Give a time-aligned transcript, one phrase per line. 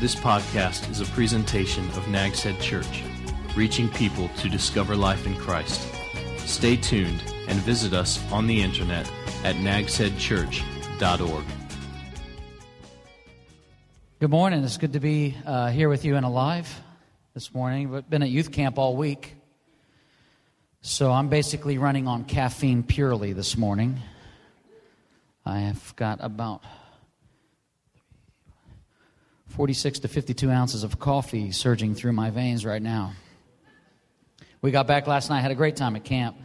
[0.00, 3.02] This podcast is a presentation of Nags Head Church,
[3.56, 5.92] reaching people to discover life in Christ.
[6.46, 9.10] Stay tuned and visit us on the internet
[9.42, 11.44] at nagsheadchurch.org.
[14.20, 14.62] Good morning.
[14.62, 16.72] It's good to be uh, here with you and alive
[17.34, 17.92] this morning.
[17.92, 19.34] I've been at youth camp all week.
[20.80, 23.98] So I'm basically running on caffeine purely this morning.
[25.44, 26.62] I have got about
[29.48, 33.12] 46 to 52 ounces of coffee surging through my veins right now.
[34.60, 36.36] We got back last night, had a great time at camp.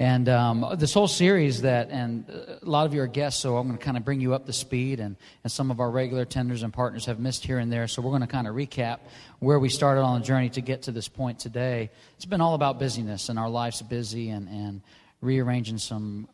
[0.00, 3.66] And um, this whole series that, and a lot of you are guests, so I'm
[3.66, 5.00] going to kind of bring you up to speed.
[5.00, 8.00] And, and some of our regular tenders and partners have missed here and there, so
[8.00, 9.00] we're going to kind of recap
[9.40, 11.90] where we started on the journey to get to this point today.
[12.14, 14.82] It's been all about busyness, and our life's busy, and, and
[15.20, 16.28] rearranging some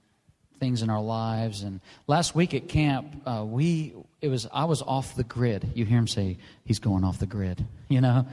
[0.64, 1.62] things in our lives.
[1.62, 5.72] And last week at camp, uh, we it was I was off the grid.
[5.74, 7.64] You hear him say he's going off the grid.
[7.90, 8.26] You know,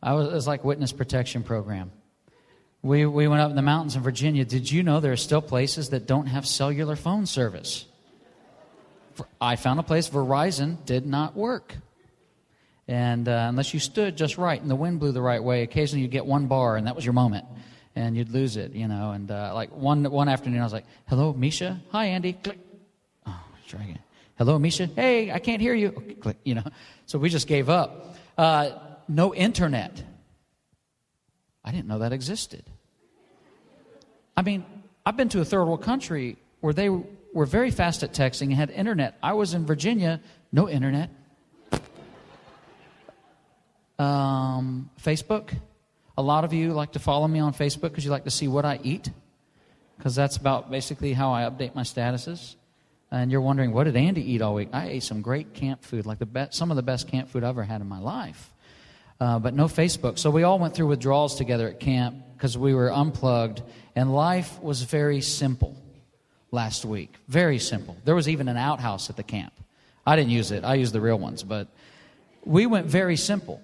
[0.00, 1.90] I was was like witness protection program.
[2.82, 4.44] We, we went up in the mountains in Virginia.
[4.44, 7.84] Did you know there are still places that don't have cellular phone service?
[9.40, 11.74] I found a place Verizon did not work.
[12.88, 16.02] And uh, unless you stood just right and the wind blew the right way, occasionally
[16.02, 17.44] you'd get one bar and that was your moment.
[17.96, 19.10] And you'd lose it, you know.
[19.12, 21.80] And uh, like one, one afternoon, I was like, hello, Misha.
[21.90, 22.34] Hi, Andy.
[22.34, 22.58] Click.
[23.26, 23.98] Oh, try again.
[24.36, 24.86] Hello, Misha.
[24.86, 25.88] Hey, I can't hear you.
[25.96, 26.64] Okay, click, you know.
[27.06, 28.14] So we just gave up.
[28.36, 28.70] Uh,
[29.08, 30.02] no internet.
[31.64, 32.64] I didn't know that existed.
[34.36, 34.64] I mean,
[35.06, 38.54] I've been to a third world country where they were very fast at texting and
[38.54, 39.16] had internet.
[39.22, 40.20] I was in Virginia,
[40.52, 41.10] no internet.
[43.98, 45.54] Um, Facebook.
[46.18, 48.48] A lot of you like to follow me on Facebook because you like to see
[48.48, 49.10] what I eat,
[49.98, 52.56] because that's about basically how I update my statuses.
[53.10, 54.70] And you're wondering, what did Andy eat all week?
[54.72, 57.44] I ate some great camp food, like the best, some of the best camp food
[57.44, 58.52] I've ever had in my life.
[59.20, 60.18] Uh, but no Facebook.
[60.18, 63.62] So we all went through withdrawals together at camp because we were unplugged,
[63.94, 65.76] and life was very simple
[66.50, 67.14] last week.
[67.28, 67.96] Very simple.
[68.04, 69.52] There was even an outhouse at the camp.
[70.06, 71.68] I didn't use it, I used the real ones, but
[72.44, 73.60] we went very simple.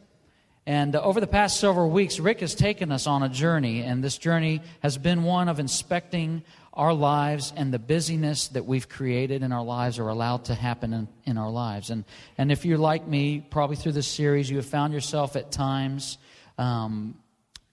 [0.67, 4.03] And uh, over the past several weeks, Rick has taken us on a journey, and
[4.03, 6.43] this journey has been one of inspecting
[6.73, 10.93] our lives and the busyness that we've created in our lives or allowed to happen
[10.93, 11.91] in, in our lives.
[11.91, 12.05] And,
[12.39, 16.17] and if you're like me, probably through this series, you have found yourself at times
[16.57, 17.15] um,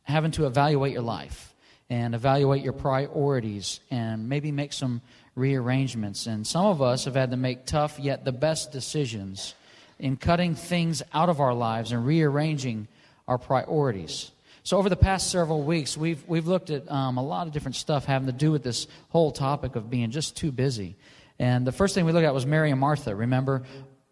[0.04, 1.54] having to evaluate your life
[1.90, 5.02] and evaluate your priorities and maybe make some
[5.36, 6.26] rearrangements.
[6.28, 9.54] And some of us have had to make tough yet the best decisions
[10.00, 12.88] in cutting things out of our lives and rearranging
[13.28, 14.32] our priorities.
[14.64, 17.76] So, over the past several weeks, we've, we've looked at um, a lot of different
[17.76, 20.96] stuff having to do with this whole topic of being just too busy.
[21.38, 23.16] And the first thing we looked at was Mary and Martha.
[23.16, 23.64] Remember,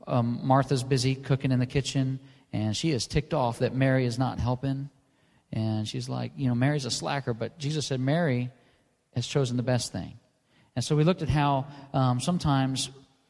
[0.08, 2.20] um, Martha's busy cooking in the kitchen,
[2.54, 4.90] and she is ticked off that Mary is not helping.
[5.52, 8.50] And she's like, you know, Mary's a slacker, but Jesus said Mary
[9.16, 10.14] has chosen the best thing.
[10.76, 12.90] And so we looked at how um, sometimes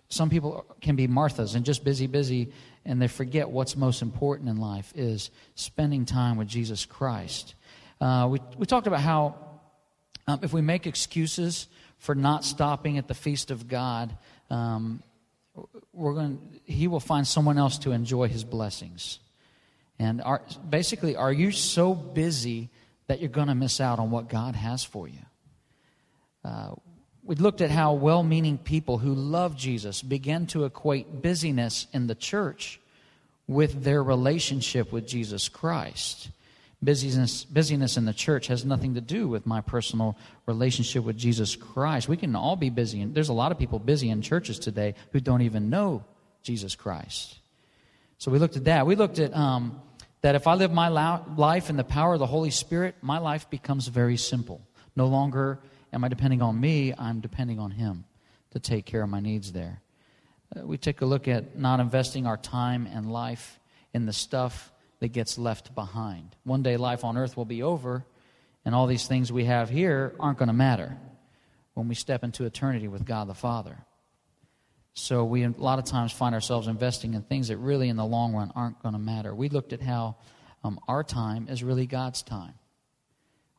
[0.10, 2.54] some people can be Marthas and just busy, busy,
[2.86, 7.56] and they forget what's most important in life is spending time with Jesus Christ.
[8.00, 9.36] Uh, we, we talked about how
[10.28, 11.68] um, if we make excuses
[11.98, 14.16] for not stopping at the feast of God,
[14.50, 15.04] um,
[15.92, 19.20] we're going, He will find someone else to enjoy His blessings.
[20.00, 22.70] And are, basically, are you so busy
[23.08, 25.20] that you're going to miss out on what God has for you?
[26.46, 26.76] Uh,
[27.28, 32.08] we looked at how well meaning people who love Jesus begin to equate busyness in
[32.08, 32.80] the church
[33.48, 36.30] with their relationship with Jesus Christ.
[36.82, 41.58] Busyness, busyness in the church has nothing to do with my personal relationship with Jesus
[41.58, 42.08] Christ.
[42.08, 44.96] We can all be busy, and there's a lot of people busy in churches today
[45.12, 46.06] who don't even know
[46.44, 47.40] Jesus Christ.
[48.20, 48.88] So we looked at that.
[48.88, 49.82] We looked at um,
[50.22, 53.50] that if I live my life in the power of the Holy Spirit, my life
[53.50, 54.62] becomes very simple.
[54.96, 55.60] No longer
[55.94, 58.06] am I depending on me, I'm depending on Him
[58.52, 59.82] to take care of my needs there.
[60.56, 63.60] Uh, we take a look at not investing our time and life
[63.94, 66.36] in the stuff that gets left behind.
[66.44, 68.06] One day life on earth will be over,
[68.66, 70.98] and all these things we have here aren't going to matter
[71.74, 73.78] when we step into eternity with God the Father.
[74.94, 78.06] So we a lot of times find ourselves investing in things that really in the
[78.06, 79.34] long run aren't going to matter.
[79.36, 80.16] We looked at how
[80.64, 82.56] um, our time is really God's time.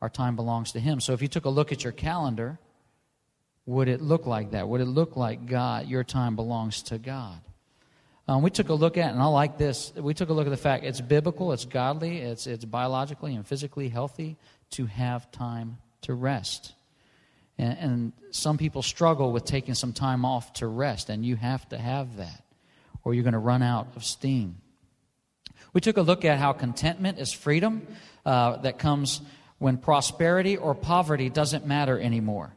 [0.01, 0.99] Our time belongs to Him.
[0.99, 2.59] So if you took a look at your calendar,
[3.65, 4.67] would it look like that?
[4.67, 7.39] Would it look like God, your time belongs to God?
[8.27, 10.51] Um, we took a look at, and I like this, we took a look at
[10.51, 14.37] the fact it's biblical, it's godly, it's, it's biologically and physically healthy
[14.71, 16.73] to have time to rest.
[17.57, 21.67] And, and some people struggle with taking some time off to rest, and you have
[21.69, 22.43] to have that,
[23.03, 24.57] or you're going to run out of steam.
[25.73, 27.87] We took a look at how contentment is freedom
[28.25, 29.21] uh, that comes
[29.59, 32.53] when prosperity or poverty doesn't matter anymore.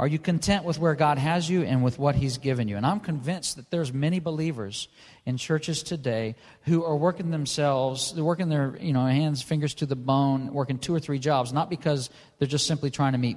[0.00, 2.78] Are you content with where God has you and with what He's given you?
[2.78, 4.88] And I'm convinced that there's many believers
[5.26, 9.86] in churches today who are working themselves, they're working their you know hands, fingers to
[9.86, 12.08] the bone, working two or three jobs, not because
[12.38, 13.36] they're just simply trying to meet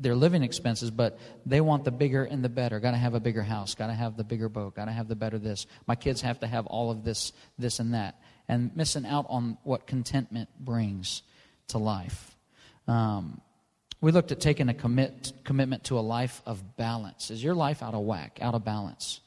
[0.00, 2.80] their living expenses, but they want the bigger and the better.
[2.80, 3.76] Got to have a bigger house.
[3.76, 4.74] Got to have the bigger boat.
[4.74, 5.68] Got to have the better this.
[5.86, 9.56] My kids have to have all of this, this and that, and missing out on
[9.62, 11.22] what contentment brings
[11.68, 12.36] to life.
[12.86, 13.40] Um,
[14.00, 17.30] we looked at taking a commit, commitment to a life of balance.
[17.30, 19.20] Is your life out of whack, out of balance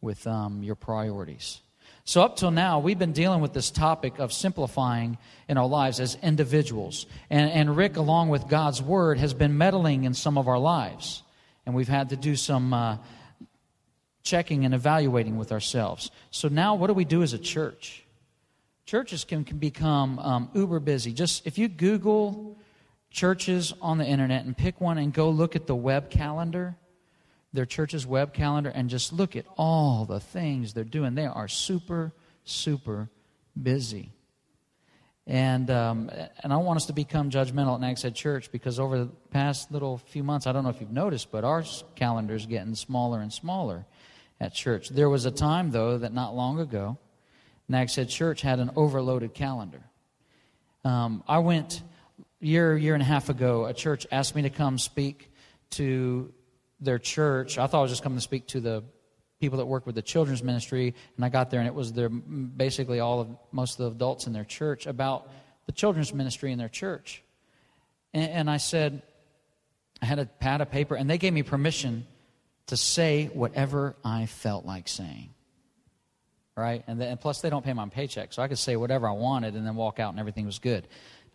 [0.00, 1.60] with um, your priorities?
[2.04, 6.00] So, up till now, we've been dealing with this topic of simplifying in our lives
[6.00, 7.06] as individuals.
[7.28, 11.22] And, and Rick, along with God's Word, has been meddling in some of our lives.
[11.66, 12.96] And we've had to do some uh,
[14.22, 16.10] checking and evaluating with ourselves.
[16.30, 18.04] So, now what do we do as a church?
[18.88, 21.12] Churches can, can become um, uber busy.
[21.12, 22.56] Just if you Google
[23.10, 26.74] churches on the internet and pick one and go look at the web calendar,
[27.52, 31.14] their church's web calendar, and just look at all the things they're doing.
[31.14, 32.14] They are super,
[32.44, 33.10] super
[33.62, 34.10] busy.
[35.26, 36.10] And, um,
[36.42, 39.70] and I want us to become judgmental at Nags Head Church because over the past
[39.70, 41.62] little few months, I don't know if you've noticed, but our
[41.94, 43.84] calendar is getting smaller and smaller
[44.40, 44.88] at church.
[44.88, 46.96] There was a time, though, that not long ago,
[47.68, 49.82] Nags Head Church had an overloaded calendar.
[50.84, 51.82] Um, I went
[52.40, 55.30] year, year and a half ago, a church asked me to come speak
[55.70, 56.32] to
[56.80, 57.58] their church.
[57.58, 58.84] I thought I was just coming to speak to the
[59.40, 62.08] people that work with the children's ministry, and I got there, and it was their
[62.08, 65.30] basically all of most of the adults in their church about
[65.66, 67.22] the children's ministry in their church.
[68.14, 69.02] And, and I said,
[70.00, 72.06] I had a pad of paper, and they gave me permission
[72.66, 75.30] to say whatever I felt like saying.
[76.58, 76.82] Right?
[76.86, 79.54] And, and plus, they don't pay my paycheck, so I could say whatever I wanted
[79.54, 80.86] and then walk out, and everything was good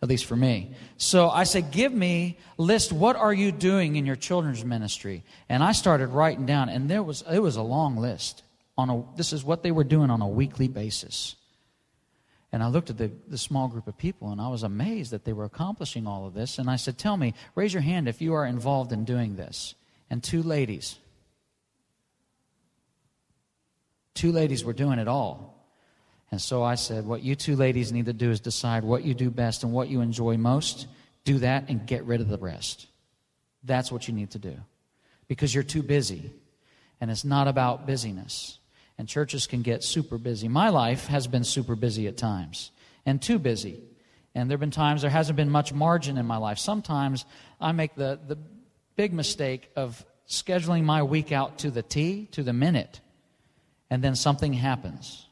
[0.02, 0.70] at least for me.
[0.98, 5.24] So I said, Give me, list what are you doing in your children's ministry?
[5.48, 8.42] And I started writing down, and there was it was a long list.
[8.76, 11.36] On a, this is what they were doing on a weekly basis.
[12.54, 15.24] And I looked at the, the small group of people and I was amazed that
[15.24, 16.58] they were accomplishing all of this.
[16.58, 19.74] And I said, Tell me, raise your hand if you are involved in doing this.
[20.08, 20.98] And two ladies,
[24.14, 25.54] two ladies were doing it all.
[26.30, 29.14] And so I said, What you two ladies need to do is decide what you
[29.14, 30.86] do best and what you enjoy most.
[31.24, 32.86] Do that and get rid of the rest.
[33.62, 34.56] That's what you need to do
[35.28, 36.30] because you're too busy.
[37.00, 38.58] And it's not about busyness.
[38.98, 40.48] And churches can get super busy.
[40.48, 42.70] My life has been super busy at times
[43.04, 43.80] and too busy.
[44.34, 46.58] And there have been times there hasn't been much margin in my life.
[46.58, 47.24] Sometimes
[47.60, 48.38] I make the, the
[48.96, 53.00] big mistake of scheduling my week out to the T, to the minute,
[53.94, 55.28] and then something happens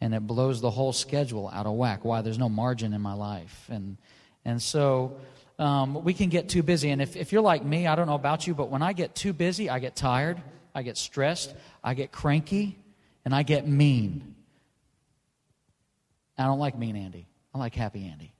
[0.00, 2.04] and it blows the whole schedule out of whack.
[2.04, 2.20] Why?
[2.20, 3.64] There's no margin in my life.
[3.70, 3.96] And,
[4.44, 5.18] and so
[5.60, 6.90] um, we can get too busy.
[6.90, 9.14] And if, if you're like me, I don't know about you, but when I get
[9.14, 10.42] too busy, I get tired,
[10.74, 11.54] I get stressed,
[11.84, 12.76] I get cranky,
[13.24, 14.34] and I get mean.
[16.36, 17.28] I don't like mean Andy.
[17.54, 18.32] I like happy Andy.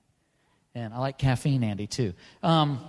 [0.75, 2.15] And I like caffeine Andy too.
[2.43, 2.81] Um,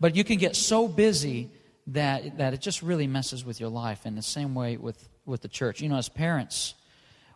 [0.00, 1.50] but you can get so busy
[1.88, 5.42] that, that it just really messes with your life in the same way with, with
[5.42, 5.80] the church.
[5.80, 6.74] You know, as parents,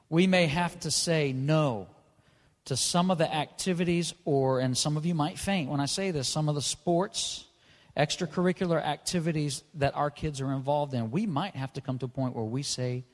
[0.09, 1.87] we may have to say no
[2.65, 6.11] to some of the activities, or, and some of you might faint when I say
[6.11, 7.45] this, some of the sports,
[7.97, 11.11] extracurricular activities that our kids are involved in.
[11.11, 13.05] We might have to come to a point where we say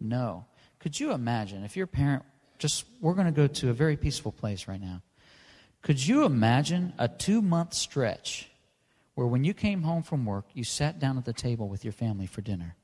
[0.00, 0.46] no.
[0.78, 2.24] Could you imagine if your parent,
[2.58, 5.02] just, we're going to go to a very peaceful place right now.
[5.82, 8.48] Could you imagine a two month stretch
[9.14, 11.92] where when you came home from work, you sat down at the table with your
[11.92, 12.74] family for dinner?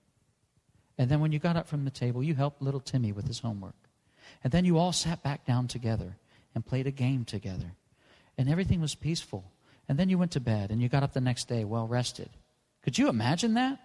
[1.01, 3.39] And then when you got up from the table, you helped little Timmy with his
[3.39, 3.89] homework.
[4.45, 6.19] And then you all sat back down together
[6.55, 7.73] and played a game together.
[8.37, 9.51] And everything was peaceful.
[9.89, 12.29] And then you went to bed and you got up the next day well rested.
[12.83, 13.81] Could you imagine that?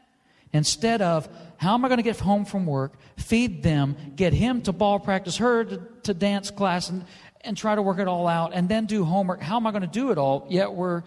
[0.51, 4.61] Instead of, how am I going to get home from work, feed them, get him
[4.63, 7.05] to ball practice, her to, to dance class, and,
[7.45, 9.39] and try to work it all out, and then do homework.
[9.39, 10.47] How am I going to do it all?
[10.49, 11.03] Yet we're,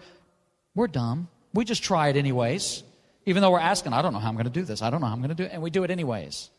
[0.73, 1.27] we're dumb.
[1.53, 2.81] We just try it anyways.
[3.29, 4.81] Even though we're asking, I don't know how I'm going to do this.
[4.81, 5.51] I don't know how I'm going to do it.
[5.53, 6.49] And we do it anyways.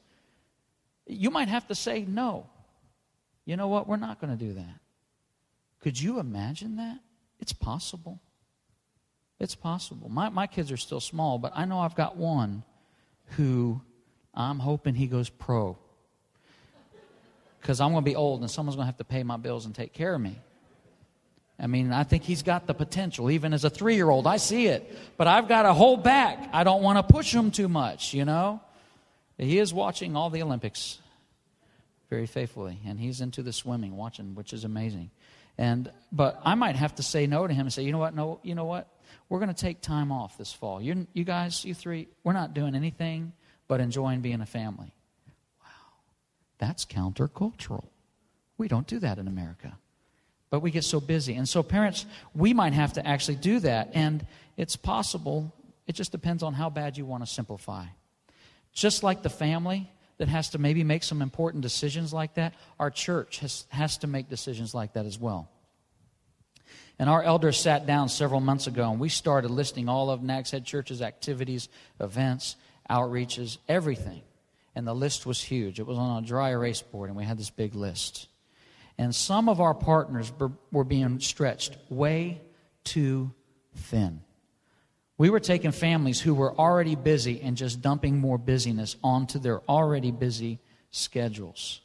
[1.05, 2.47] You might have to say, no.
[3.45, 3.89] You know what?
[3.89, 4.79] We're not going to do that.
[5.81, 6.99] Could you imagine that?
[7.41, 8.21] It's possible.
[9.41, 10.09] It's possible.
[10.09, 12.63] My, my kids are still small, but I know I've got one
[13.31, 13.81] who
[14.33, 15.77] I'm hoping he goes pro.
[17.61, 19.67] Because I'm going to be old and someone's going to have to pay my bills
[19.67, 20.39] and take care of me.
[21.61, 23.31] I mean, I think he's got the potential.
[23.31, 24.99] Even as a three year old, I see it.
[25.19, 26.49] But I've got to hold back.
[26.53, 28.61] I don't want to push him too much, you know?
[29.37, 30.99] He is watching all the Olympics
[32.09, 32.81] very faithfully.
[32.87, 35.11] And he's into the swimming, watching, which is amazing.
[35.59, 38.15] And but I might have to say no to him and say, you know what?
[38.15, 38.89] No, you know what?
[39.29, 40.81] We're going to take time off this fall.
[40.81, 43.33] You, you guys, you three, we're not doing anything
[43.69, 44.93] but enjoying being a family.
[45.63, 45.69] Wow,
[46.59, 47.85] that's countercultural.
[48.59, 49.79] We don't do that in America.
[50.51, 51.35] But we get so busy.
[51.35, 53.91] And so, parents, we might have to actually do that.
[53.95, 54.27] And
[54.57, 55.55] it's possible,
[55.87, 57.87] it just depends on how bad you want to simplify.
[58.73, 62.91] Just like the family that has to maybe make some important decisions like that, our
[62.91, 65.49] church has, has to make decisions like that as well.
[66.99, 70.51] And our elders sat down several months ago and we started listing all of Nags
[70.51, 72.57] Head Church's activities, events,
[72.91, 74.21] outreaches, everything.
[74.75, 75.81] And the list was huge.
[75.81, 78.29] It was on a dry erase board, and we had this big list.
[79.01, 80.31] And some of our partners
[80.71, 82.43] were being stretched way
[82.85, 83.33] too
[83.75, 84.21] thin.
[85.17, 89.63] We were taking families who were already busy and just dumping more busyness onto their
[89.67, 90.59] already busy
[90.91, 91.81] schedules.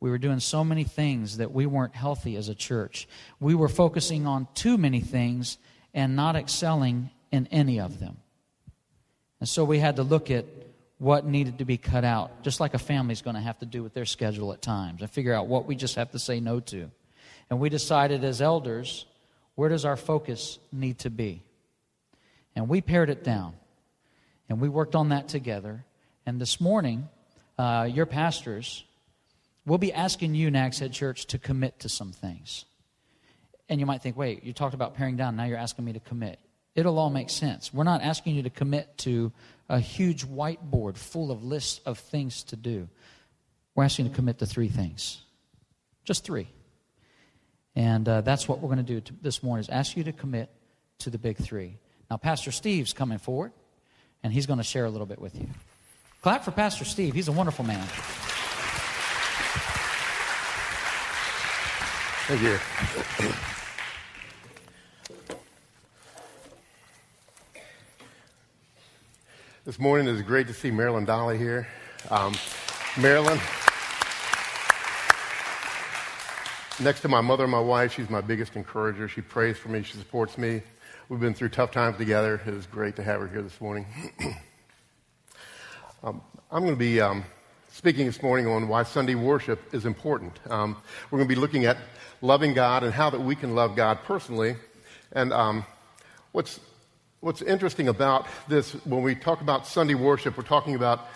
[0.00, 3.06] We were doing so many things that we weren't healthy as a church.
[3.38, 5.56] We were focusing on too many things
[5.94, 8.16] and not excelling in any of them.
[9.38, 10.46] And so we had to look at
[11.04, 13.82] what needed to be cut out, just like a family's going to have to do
[13.82, 16.60] with their schedule at times, and figure out what we just have to say no
[16.60, 16.90] to.
[17.50, 19.06] And we decided as elders,
[19.54, 21.42] where does our focus need to be?
[22.56, 23.54] And we pared it down.
[24.48, 25.84] And we worked on that together.
[26.26, 27.08] And this morning,
[27.58, 28.84] uh, your pastors
[29.66, 32.66] We'll be asking you, Nags Head Church, to commit to some things.
[33.68, 36.00] And you might think, wait, you talked about paring down, now you're asking me to
[36.00, 36.38] commit.
[36.74, 37.72] It'll all make sense.
[37.72, 39.32] We're not asking you to commit to
[39.68, 42.88] a huge whiteboard full of lists of things to do.
[43.74, 45.22] We're asking you to commit to three things.
[46.04, 46.48] Just three.
[47.74, 50.48] And uh, that's what we're going to do this morning is ask you to commit
[50.98, 51.78] to the big three.
[52.10, 53.52] Now, Pastor Steve's coming forward,
[54.22, 55.48] and he's going to share a little bit with you.
[56.22, 57.14] Clap for Pastor Steve.
[57.14, 57.84] He's a wonderful man.
[62.26, 63.53] Thank you.
[69.64, 71.66] This morning is great to see Marilyn Dolly here.
[72.10, 72.34] Um,
[72.98, 73.40] Marilyn,
[76.78, 79.08] next to my mother and my wife, she's my biggest encourager.
[79.08, 80.60] She prays for me, she supports me.
[81.08, 82.42] We've been through tough times together.
[82.46, 83.86] It was great to have her here this morning.
[86.04, 86.20] um,
[86.52, 87.24] I'm going to be um,
[87.72, 90.40] speaking this morning on why Sunday worship is important.
[90.50, 90.76] Um,
[91.10, 91.78] we're going to be looking at
[92.20, 94.56] loving God and how that we can love God personally.
[95.12, 95.64] And um,
[96.32, 96.60] what's,
[97.24, 101.08] what's interesting about this, when we talk about Sunday worship, we're talking about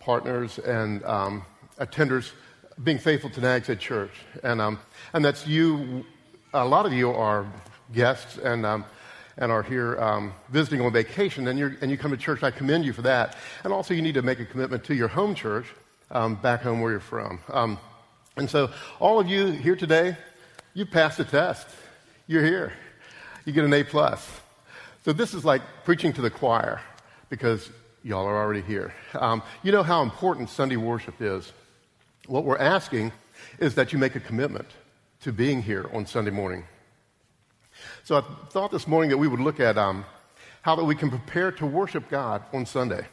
[0.00, 1.44] partners and um,
[1.78, 2.32] attenders
[2.82, 4.12] being faithful to Nags Head Church.
[4.42, 4.80] And, um,
[5.12, 6.06] and that's you,
[6.54, 7.46] a lot of you are
[7.92, 8.86] guests and, um,
[9.36, 12.42] and are here um, visiting on vacation, and, you and, you come to church.
[12.42, 13.36] I commend you for that.
[13.62, 15.66] And also, you need to make a commitment to your home church
[16.10, 17.40] um, back home where you're from.
[17.52, 17.78] Um,
[18.38, 20.16] and so, all of you here today,
[20.72, 21.68] you passed the test.
[22.26, 22.72] You're here.
[23.44, 24.41] You get an A plus.
[25.04, 26.80] So this is like preaching to the choir
[27.28, 27.70] because
[28.04, 28.94] y'all are already here.
[29.14, 31.52] Um, you know how important Sunday worship is.
[32.26, 33.12] What we're asking
[33.58, 34.68] is that you make a commitment
[35.22, 36.64] to being here on Sunday morning.
[38.04, 40.04] So I thought this morning that we would look at um,
[40.62, 43.06] how that we can prepare to worship God on Sunday.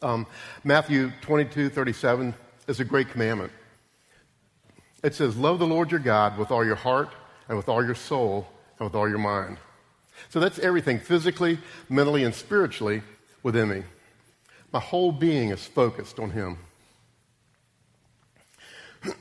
[0.00, 0.26] Um,
[0.64, 2.34] Matthew 22, 37
[2.68, 3.52] is a great commandment.
[5.02, 7.10] It says, Love the Lord your God with all your heart
[7.48, 9.58] and with all your soul and with all your mind.
[10.28, 13.02] So that's everything physically, mentally, and spiritually
[13.42, 13.82] within me.
[14.72, 16.58] My whole being is focused on Him.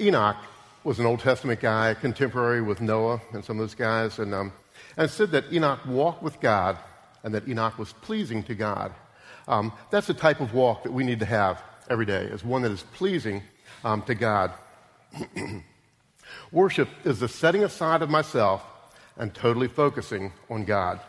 [0.00, 0.36] Enoch
[0.82, 4.52] was an Old Testament guy, contemporary with Noah and some of those guys, and, um,
[4.96, 6.78] and said that Enoch walked with God
[7.22, 8.92] and that Enoch was pleasing to God.
[9.48, 12.62] Um, that's the type of walk that we need to have every day, is one
[12.62, 13.42] that is pleasing
[13.84, 14.52] um, to God.
[16.52, 18.62] Worship is the setting aside of myself
[19.16, 21.00] and totally focusing on God.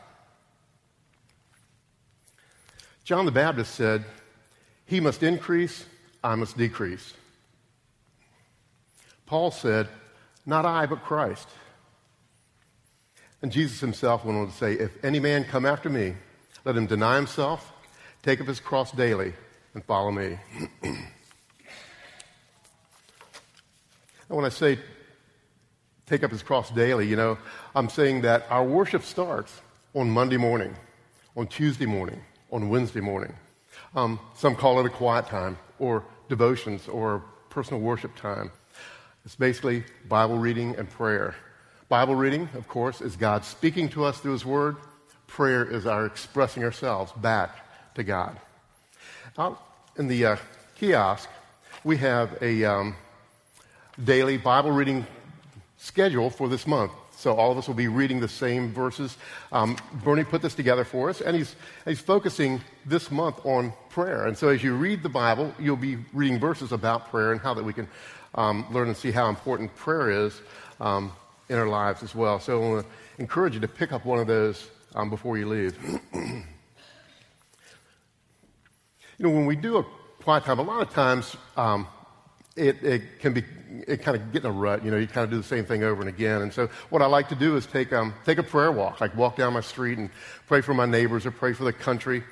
[3.03, 4.03] John the Baptist said,
[4.85, 5.85] He must increase,
[6.23, 7.13] I must decrease.
[9.25, 9.87] Paul said,
[10.45, 11.47] Not I, but Christ.
[13.41, 16.15] And Jesus himself went on to say, If any man come after me,
[16.63, 17.71] let him deny himself,
[18.23, 19.33] take up his cross daily,
[19.73, 20.39] and follow me.
[24.27, 24.79] And when I say
[26.05, 27.37] take up his cross daily, you know,
[27.75, 29.61] I'm saying that our worship starts
[29.93, 30.75] on Monday morning,
[31.35, 32.21] on Tuesday morning,
[32.51, 33.33] on Wednesday morning.
[33.95, 38.51] Um, some call it a quiet time or devotions or personal worship time.
[39.25, 41.35] It's basically Bible reading and prayer.
[41.89, 44.75] Bible reading, of course, is God speaking to us through His Word.
[45.27, 48.39] Prayer is our expressing ourselves back to God.
[49.37, 49.61] Out
[49.97, 50.35] in the uh,
[50.75, 51.29] kiosk,
[51.83, 52.95] we have a um,
[54.03, 55.05] daily Bible reading
[55.85, 56.91] schedule for this month.
[57.11, 59.17] So all of us will be reading the same verses.
[59.51, 64.25] Um, Bernie put this together for us, and he's, he's focusing this month on prayer.
[64.25, 67.53] And so as you read the Bible, you'll be reading verses about prayer and how
[67.53, 67.87] that we can
[68.33, 70.41] um, learn and see how important prayer is
[70.81, 71.11] um,
[71.49, 72.39] in our lives as well.
[72.39, 75.47] So I want to encourage you to pick up one of those um, before you
[75.47, 75.77] leave.
[76.13, 76.43] you
[79.19, 79.85] know, when we do a
[80.23, 81.87] quiet time, a lot of times um,
[82.55, 83.43] it, it, can be
[83.87, 84.83] it kind of get in a rut.
[84.83, 86.41] You know, you kind of do the same thing over and again.
[86.41, 89.15] And so, what I like to do is take um, take a prayer walk, like
[89.15, 90.09] walk down my street and
[90.47, 92.23] pray for my neighbors or pray for the country.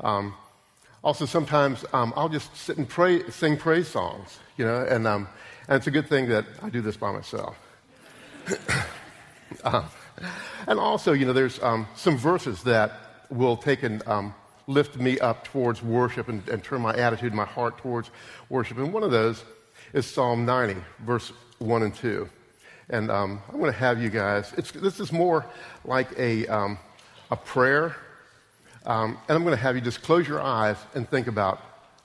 [0.00, 0.34] Um,
[1.02, 4.38] also, sometimes um, I'll just sit and pray, sing praise songs.
[4.56, 5.28] You know, and um,
[5.68, 7.56] and it's a good thing that I do this by myself.
[9.64, 9.82] uh,
[10.66, 12.92] and also, you know, there's um, some verses that
[13.30, 14.34] will take and um,
[14.66, 18.10] lift me up towards worship and, and turn my attitude, my heart towards
[18.48, 18.78] worship.
[18.78, 19.44] And one of those
[19.94, 22.28] is Psalm 90, verse 1 and 2.
[22.90, 25.46] And um, I'm going to have you guys, this is more
[25.84, 26.78] like a, um,
[27.30, 27.94] a prayer.
[28.84, 31.60] Um, and I'm going to have you just close your eyes and think about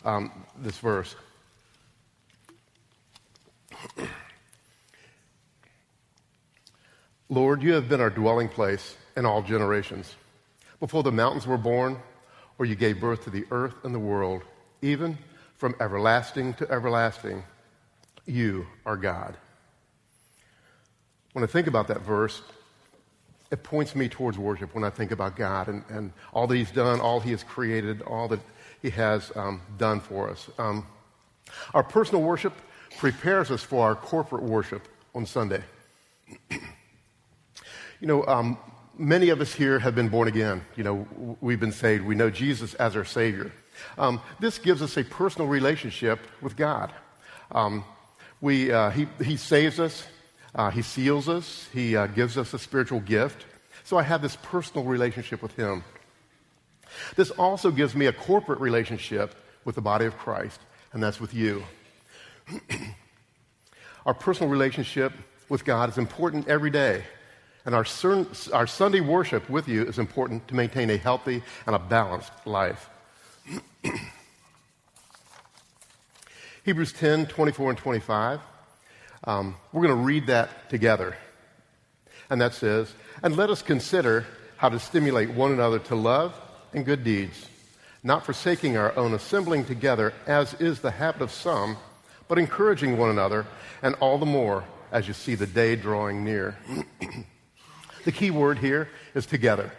[0.05, 1.15] um, this verse.
[7.27, 10.15] Lord, you have been our dwelling place in all generations.
[10.79, 11.97] Before the mountains were born,
[12.59, 14.43] or you gave birth to the earth and the world,
[14.83, 15.17] even
[15.57, 17.43] from everlasting to everlasting
[18.29, 19.37] you are God.
[21.33, 22.41] When I think about that verse,
[23.51, 26.71] it points me towards worship when I think about God and, and all that He's
[26.71, 28.39] done, all He has created, all that
[28.81, 30.49] He has um, done for us.
[30.57, 30.85] Um,
[31.73, 32.53] our personal worship
[32.97, 35.63] prepares us for our corporate worship on Sunday.
[36.51, 36.59] you
[38.07, 38.57] know, um,
[38.97, 40.63] many of us here have been born again.
[40.75, 42.05] You know, we've been saved.
[42.05, 43.51] We know Jesus as our Savior.
[43.97, 46.93] Um, this gives us a personal relationship with God.
[47.51, 47.83] Um,
[48.41, 50.05] we, uh, he, he saves us,
[50.55, 53.45] uh, He seals us, He uh, gives us a spiritual gift.
[53.83, 55.83] So I have this personal relationship with Him.
[57.15, 60.59] This also gives me a corporate relationship with the body of Christ,
[60.93, 61.63] and that's with you.
[64.05, 65.13] our personal relationship
[65.49, 67.03] with God is important every day.
[67.65, 67.85] And our,
[68.53, 72.89] our Sunday worship with you is important to maintain a healthy and a balanced life.
[76.69, 78.39] Hebrews 10 24 and 25.
[79.23, 81.17] Um, we're going to read that together.
[82.29, 84.27] And that says, And let us consider
[84.57, 86.39] how to stimulate one another to love
[86.71, 87.49] and good deeds,
[88.03, 91.75] not forsaking our own assembling together, as is the habit of some,
[92.27, 93.47] but encouraging one another,
[93.81, 96.55] and all the more as you see the day drawing near.
[98.05, 99.71] the key word here is together.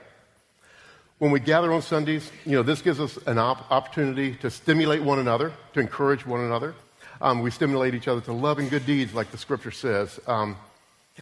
[1.20, 5.02] When we gather on Sundays, you know, this gives us an op- opportunity to stimulate
[5.02, 6.74] one another, to encourage one another.
[7.20, 10.18] Um, we stimulate each other to love and good deeds, like the scripture says.
[10.26, 10.56] Um,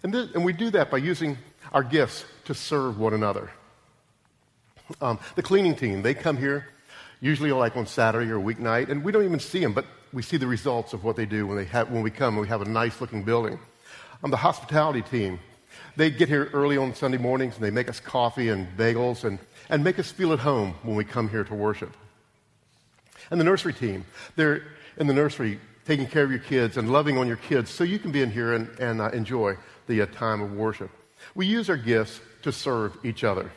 [0.05, 1.37] and, th- and, we do that by using
[1.73, 3.51] our gifts to serve one another.
[5.01, 6.69] Um, the cleaning team, they come here
[7.21, 10.37] usually like on Saturday or weeknight, and we don't even see them, but we see
[10.37, 12.63] the results of what they do when, they have, when we come and we have
[12.63, 13.59] a nice looking building.
[14.23, 15.41] Um, the hospitality team,
[15.97, 19.41] they get here early on Sunday mornings and they make us coffee and bagels and
[19.69, 21.95] and make us feel at home when we come here to worship.
[23.31, 24.05] And the nursery team,
[24.37, 24.63] they're
[24.97, 27.99] in the nursery taking care of your kids and loving on your kids so you
[27.99, 30.91] can be in here and, and uh, enjoy the uh, time of worship.
[31.35, 33.51] We use our gifts to serve each other.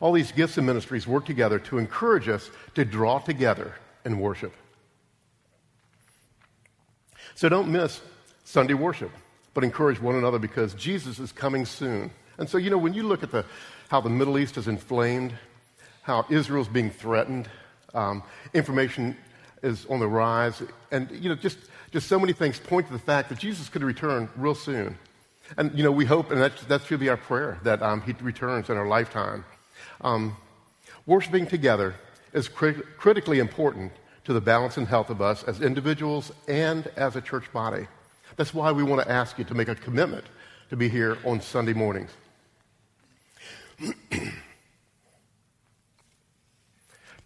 [0.00, 4.52] All these gifts and ministries work together to encourage us to draw together in worship.
[7.34, 8.00] So don't miss
[8.44, 9.10] Sunday worship,
[9.54, 12.10] but encourage one another because Jesus is coming soon.
[12.38, 13.44] And so, you know, when you look at the
[13.92, 15.34] how the Middle East is inflamed,
[16.00, 17.46] how Israel's being threatened,
[17.92, 18.22] um,
[18.54, 19.14] information
[19.62, 21.58] is on the rise, and you know, just,
[21.90, 24.96] just so many things point to the fact that Jesus could return real soon.
[25.58, 28.12] And you know, we hope, and that, that should be our prayer, that um, he
[28.22, 29.44] returns in our lifetime.
[30.00, 30.38] Um,
[31.04, 31.94] worshiping together
[32.32, 33.92] is crit- critically important
[34.24, 37.86] to the balance and health of us as individuals and as a church body.
[38.36, 40.24] That's why we want to ask you to make a commitment
[40.70, 42.12] to be here on Sunday mornings.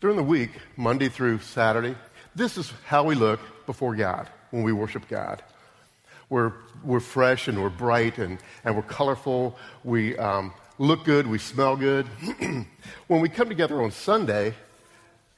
[0.00, 1.94] During the week, Monday through Saturday,
[2.34, 5.42] this is how we look before God when we worship God.
[6.28, 9.56] We're, we're fresh and we're bright and, and we're colorful.
[9.84, 11.26] We um, look good.
[11.26, 12.06] We smell good.
[13.06, 14.54] when we come together on Sunday,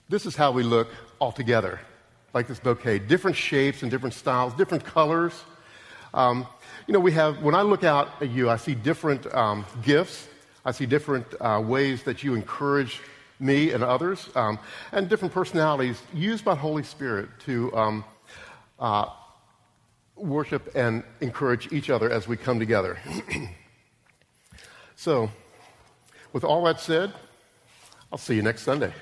[0.09, 1.81] this is how we look all together,
[2.33, 3.01] like this bouquet.
[3.01, 5.45] Different shapes and different styles, different colors.
[6.15, 6.47] Um,
[6.87, 10.27] you know, we have, when I look out at you, I see different um, gifts
[10.69, 13.01] I see different uh, ways that you encourage
[13.41, 14.59] me and others, um,
[14.93, 18.05] and different personalities used by Holy Spirit to, um,
[18.79, 19.07] uh,
[20.15, 22.99] worship and encourage each other as we come together.
[24.95, 25.31] so,
[26.35, 27.15] with all that said,
[28.13, 28.93] I'll see you next Sunday.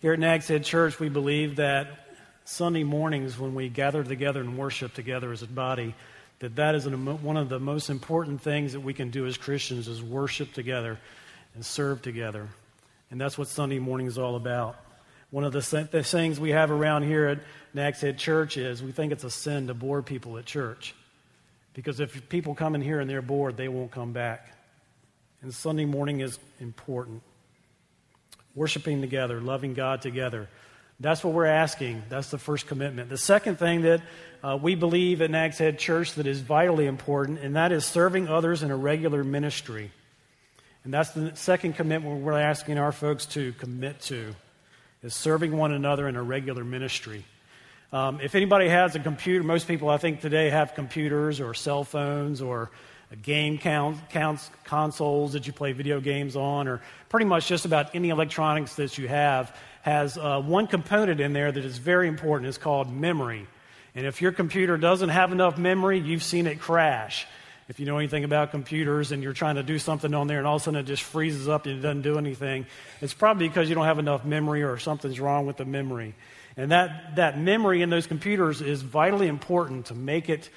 [0.00, 2.05] Here at Nags Head Church, we believe that
[2.48, 5.96] Sunday mornings, when we gather together and worship together as a body,
[6.38, 9.88] that that is one of the most important things that we can do as Christians
[9.88, 10.96] is worship together
[11.56, 12.48] and serve together.
[13.10, 14.76] And that's what Sunday morning is all about.
[15.30, 17.40] One of the, the things we have around here at
[17.74, 20.94] Nags Head Church is we think it's a sin to bore people at church.
[21.74, 24.48] Because if people come in here and they're bored, they won't come back.
[25.42, 27.22] And Sunday morning is important.
[28.54, 30.48] Worshiping together, loving God together.
[30.98, 32.04] That's what we're asking.
[32.08, 33.10] That's the first commitment.
[33.10, 34.00] The second thing that
[34.42, 38.28] uh, we believe at Nags Head Church that is vitally important, and that is serving
[38.28, 39.90] others in a regular ministry.
[40.84, 44.34] And that's the second commitment we're asking our folks to commit to,
[45.02, 47.24] is serving one another in a regular ministry.
[47.92, 51.84] Um, if anybody has a computer, most people I think today have computers or cell
[51.84, 52.70] phones or
[53.14, 57.94] game count, counts, consoles that you play video games on, or pretty much just about
[57.94, 62.48] any electronics that you have has uh, one component in there that is very important.
[62.48, 63.46] It's called memory.
[63.94, 67.26] And if your computer doesn't have enough memory, you've seen it crash.
[67.68, 70.46] If you know anything about computers and you're trying to do something on there and
[70.46, 72.66] all of a sudden it just freezes up and it doesn't do anything,
[73.00, 76.14] it's probably because you don't have enough memory or something's wrong with the memory.
[76.56, 80.48] And that, that memory in those computers is vitally important to make it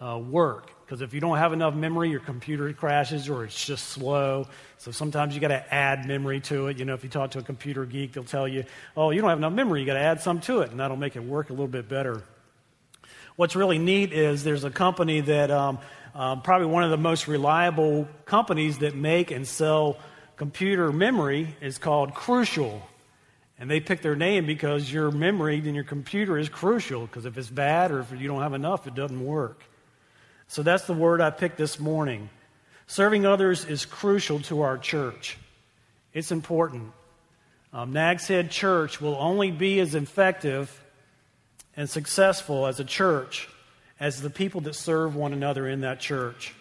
[0.00, 0.73] uh, work.
[0.84, 4.46] Because if you don't have enough memory, your computer crashes or it's just slow.
[4.76, 6.78] So sometimes you got to add memory to it.
[6.78, 8.64] You know, if you talk to a computer geek, they'll tell you,
[8.96, 9.80] oh, you don't have enough memory.
[9.80, 11.88] You got to add some to it, and that'll make it work a little bit
[11.88, 12.22] better.
[13.36, 15.78] What's really neat is there's a company that um,
[16.14, 19.96] um, probably one of the most reliable companies that make and sell
[20.36, 22.82] computer memory is called Crucial.
[23.58, 27.38] And they picked their name because your memory in your computer is crucial, because if
[27.38, 29.64] it's bad or if you don't have enough, it doesn't work.
[30.48, 32.28] So that's the word I picked this morning.
[32.86, 35.38] Serving others is crucial to our church.
[36.12, 36.92] It's important.
[37.72, 40.80] Um, Nags Head Church will only be as effective
[41.76, 43.48] and successful as a church
[43.98, 46.54] as the people that serve one another in that church.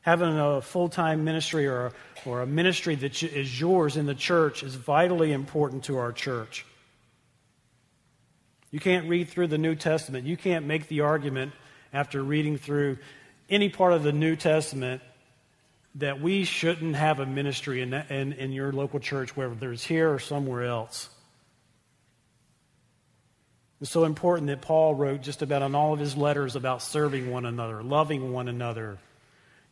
[0.00, 1.92] Having a full time ministry or,
[2.24, 6.64] or a ministry that is yours in the church is vitally important to our church.
[8.70, 10.26] You can't read through the New Testament.
[10.26, 11.52] You can't make the argument
[11.92, 12.98] after reading through
[13.48, 15.02] any part of the New Testament
[15.96, 20.12] that we shouldn't have a ministry in, in, in your local church, whether it's here
[20.12, 21.08] or somewhere else.
[23.80, 27.30] It's so important that Paul wrote just about on all of his letters about serving
[27.30, 28.98] one another, loving one another,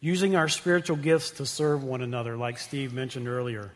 [0.01, 3.73] using our spiritual gifts to serve one another, like Steve mentioned earlier.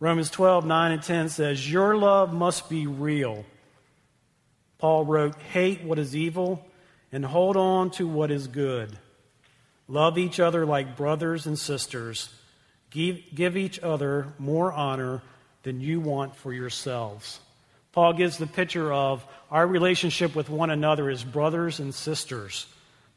[0.00, 3.44] Romans 12, 9 and 10 says, Your love must be real.
[4.78, 6.64] Paul wrote, Hate what is evil
[7.12, 8.96] and hold on to what is good.
[9.88, 12.30] Love each other like brothers and sisters.
[12.90, 15.22] Give, give each other more honor
[15.62, 17.40] than you want for yourselves.
[17.92, 22.66] Paul gives the picture of our relationship with one another as brothers and sisters.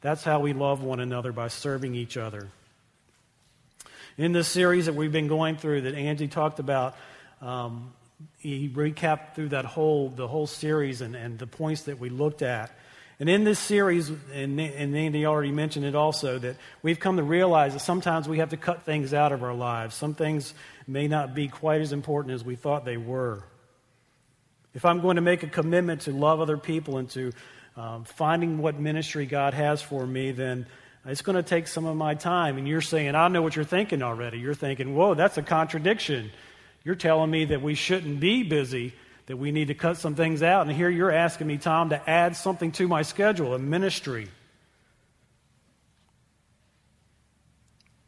[0.02, 2.50] That's how we love one another by serving each other.
[4.18, 6.96] In this series that we've been going through, that Andy talked about,
[7.42, 7.94] um,
[8.38, 12.42] he recapped through that whole the whole series and, and the points that we looked
[12.42, 12.72] at.
[13.20, 17.24] And in this series, and, and Andy already mentioned it also, that we've come to
[17.24, 19.96] realize that sometimes we have to cut things out of our lives.
[19.96, 20.54] Some things
[20.88, 23.44] may not be quite as important as we thought they were.
[24.74, 27.32] If I'm going to make a commitment to love other people and to
[27.78, 30.66] um, finding what ministry God has for me, then
[31.06, 32.58] it's going to take some of my time.
[32.58, 34.40] And you're saying, I know what you're thinking already.
[34.40, 36.32] You're thinking, whoa, that's a contradiction.
[36.84, 38.94] You're telling me that we shouldn't be busy
[39.26, 40.68] that we need to cut some things out.
[40.68, 44.28] And here you're asking me, Tom, to add something to my schedule, a ministry.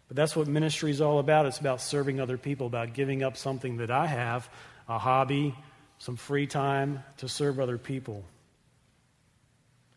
[0.07, 1.45] But that's what ministry is all about.
[1.45, 4.49] It's about serving other people, about giving up something that I have,
[4.87, 5.55] a hobby,
[5.99, 8.23] some free time to serve other people.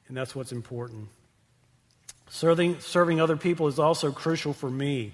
[0.06, 1.08] And that's what's important.
[2.30, 5.12] Serving, serving other people is also crucial for me.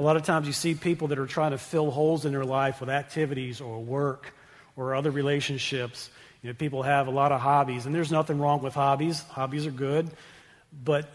[0.00, 2.46] A lot of times you see people that are trying to fill holes in their
[2.46, 4.32] life with activities or work
[4.74, 6.08] or other relationships.
[6.42, 9.20] You know, people have a lot of hobbies, and there's nothing wrong with hobbies.
[9.24, 10.10] Hobbies are good.
[10.72, 11.06] But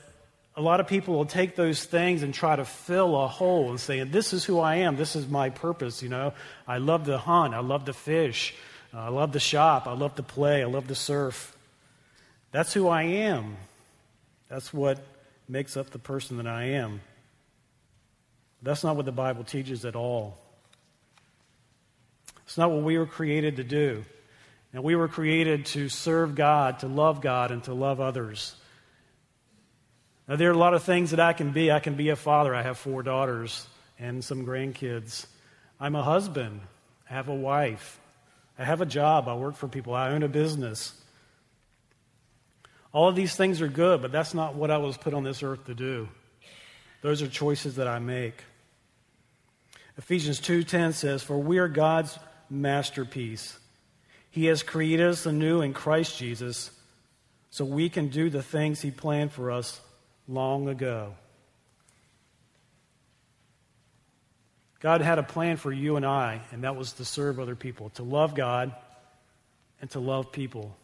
[0.55, 3.79] a lot of people will take those things and try to fill a hole and
[3.79, 4.97] say, This is who I am.
[4.97, 6.03] This is my purpose.
[6.03, 6.33] You know,
[6.67, 7.55] I love to hunt.
[7.55, 8.53] I love to fish.
[8.93, 9.87] Uh, I love to shop.
[9.87, 10.61] I love to play.
[10.61, 11.57] I love to surf.
[12.51, 13.57] That's who I am.
[14.47, 15.03] That's what
[15.49, 17.01] makes up the person that I am.
[18.65, 20.39] That's not what the Bible teaches at all.
[22.45, 24.03] It's not what we were created to do.
[24.73, 28.55] And we were created to serve God, to love God, and to love others.
[30.27, 31.71] Now, there are a lot of things that I can be.
[31.71, 32.55] I can be a father.
[32.55, 33.67] I have four daughters
[33.99, 35.27] and some grandkids.
[35.79, 36.59] I'm a husband.
[37.07, 37.99] I have a wife.
[38.57, 39.27] I have a job.
[39.27, 39.93] I work for people.
[39.93, 40.99] I own a business.
[42.91, 45.43] All of these things are good, but that's not what I was put on this
[45.43, 46.09] earth to do.
[47.03, 48.41] Those are choices that I make.
[49.97, 53.57] Ephesians 2:10 says, "For we are God's masterpiece.
[54.29, 56.71] He has created us anew in Christ Jesus
[57.49, 59.79] so we can do the things he planned for us
[60.27, 61.15] long ago."
[64.81, 67.89] God had a plan for you and I, and that was to serve other people,
[67.91, 68.75] to love God
[69.81, 70.77] and to love people.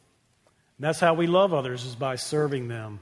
[0.78, 3.02] And that's how we love others is by serving them.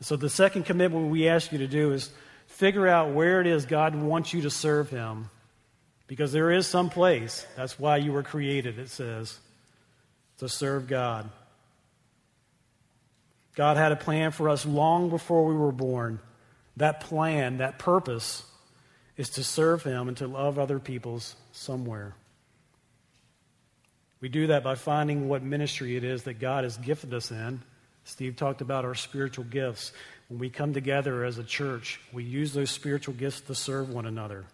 [0.00, 2.10] So the second commitment we ask you to do is
[2.46, 5.30] figure out where it is God wants you to serve him.
[6.06, 9.38] Because there is some place, that's why you were created, it says,
[10.38, 11.28] to serve God.
[13.56, 16.20] God had a plan for us long before we were born.
[16.76, 18.44] That plan, that purpose,
[19.16, 22.14] is to serve Him and to love other peoples somewhere.
[24.20, 27.62] We do that by finding what ministry it is that God has gifted us in.
[28.04, 29.92] Steve talked about our spiritual gifts.
[30.28, 34.06] When we come together as a church, we use those spiritual gifts to serve one
[34.06, 34.44] another.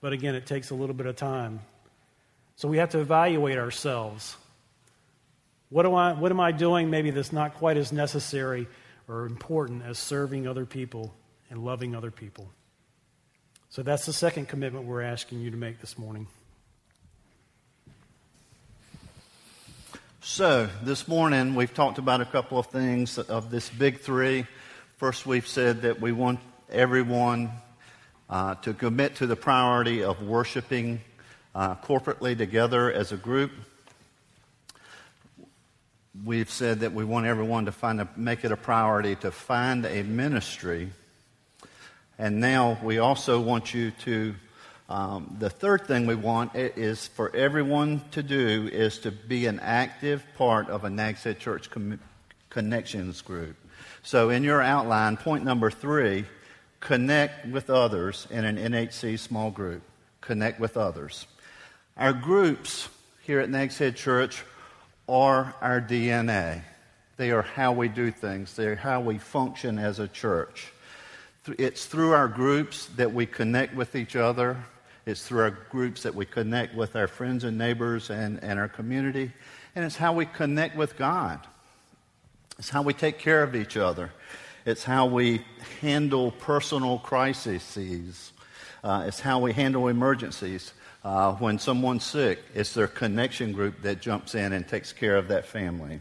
[0.00, 1.60] But again, it takes a little bit of time.
[2.56, 4.36] So we have to evaluate ourselves.
[5.68, 8.66] What, do I, what am I doing maybe that's not quite as necessary
[9.08, 11.14] or important as serving other people
[11.50, 12.48] and loving other people?
[13.68, 16.28] So that's the second commitment we're asking you to make this morning.
[20.28, 24.44] So, this morning we've talked about a couple of things of this big three.
[24.96, 27.52] First, we've said that we want everyone
[28.28, 31.00] uh, to commit to the priority of worshiping
[31.54, 33.52] uh, corporately together as a group.
[36.24, 39.86] We've said that we want everyone to find a, make it a priority to find
[39.86, 40.90] a ministry
[42.18, 44.34] and now we also want you to,
[44.88, 49.58] um, the third thing we want is for everyone to do is to be an
[49.58, 51.98] active part of a Nags Head Church com-
[52.50, 53.56] Connections group.
[54.04, 56.24] So in your outline, point number three,
[56.78, 59.82] connect with others in an NHC small group.
[60.20, 61.26] Connect with others.
[61.96, 62.88] Our groups
[63.22, 64.44] here at Nags Head Church
[65.08, 66.62] are our DNA.
[67.16, 68.54] They are how we do things.
[68.54, 70.72] They're how we function as a church.
[71.58, 74.56] It's through our groups that we connect with each other.
[75.06, 78.66] It's through our groups that we connect with our friends and neighbors and, and our
[78.66, 79.30] community.
[79.76, 81.46] And it's how we connect with God.
[82.58, 84.10] It's how we take care of each other.
[84.64, 85.44] It's how we
[85.80, 88.32] handle personal crises.
[88.82, 90.72] Uh, it's how we handle emergencies.
[91.04, 95.28] Uh, when someone's sick, it's their connection group that jumps in and takes care of
[95.28, 96.00] that family.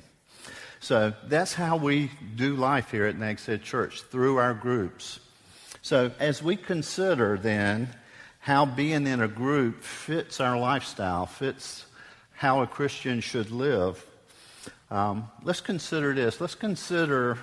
[0.80, 5.20] So that's how we do life here at Nags Head Church, through our groups.
[5.84, 7.90] So, as we consider then
[8.46, 11.88] how being in a group fits our lifestyle, fits
[12.32, 14.06] how a Christian should live,
[14.92, 16.40] um, let's consider this.
[16.40, 17.40] Let's consider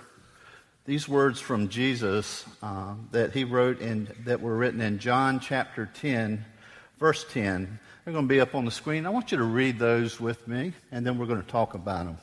[0.85, 5.91] these words from Jesus uh, that he wrote in, that were written in John chapter
[5.93, 6.45] 10,
[7.01, 7.81] verse 10.
[8.05, 9.05] They're going to be up on the screen.
[9.05, 12.07] I want you to read those with me, and then we're going to talk about
[12.07, 12.19] them.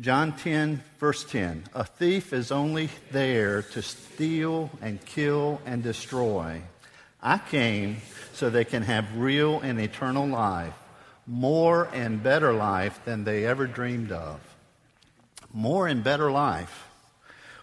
[0.00, 6.62] John 10, verse 10 A thief is only there to steal and kill and destroy.
[7.22, 7.98] I came
[8.32, 10.74] so they can have real and eternal life,
[11.26, 14.40] more and better life than they ever dreamed of.
[15.52, 16.86] More and better life.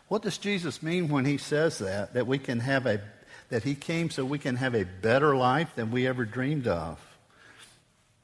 [0.07, 2.13] What does Jesus mean when he says that?
[2.13, 3.01] That we can have a
[3.49, 6.99] that he came so we can have a better life than we ever dreamed of.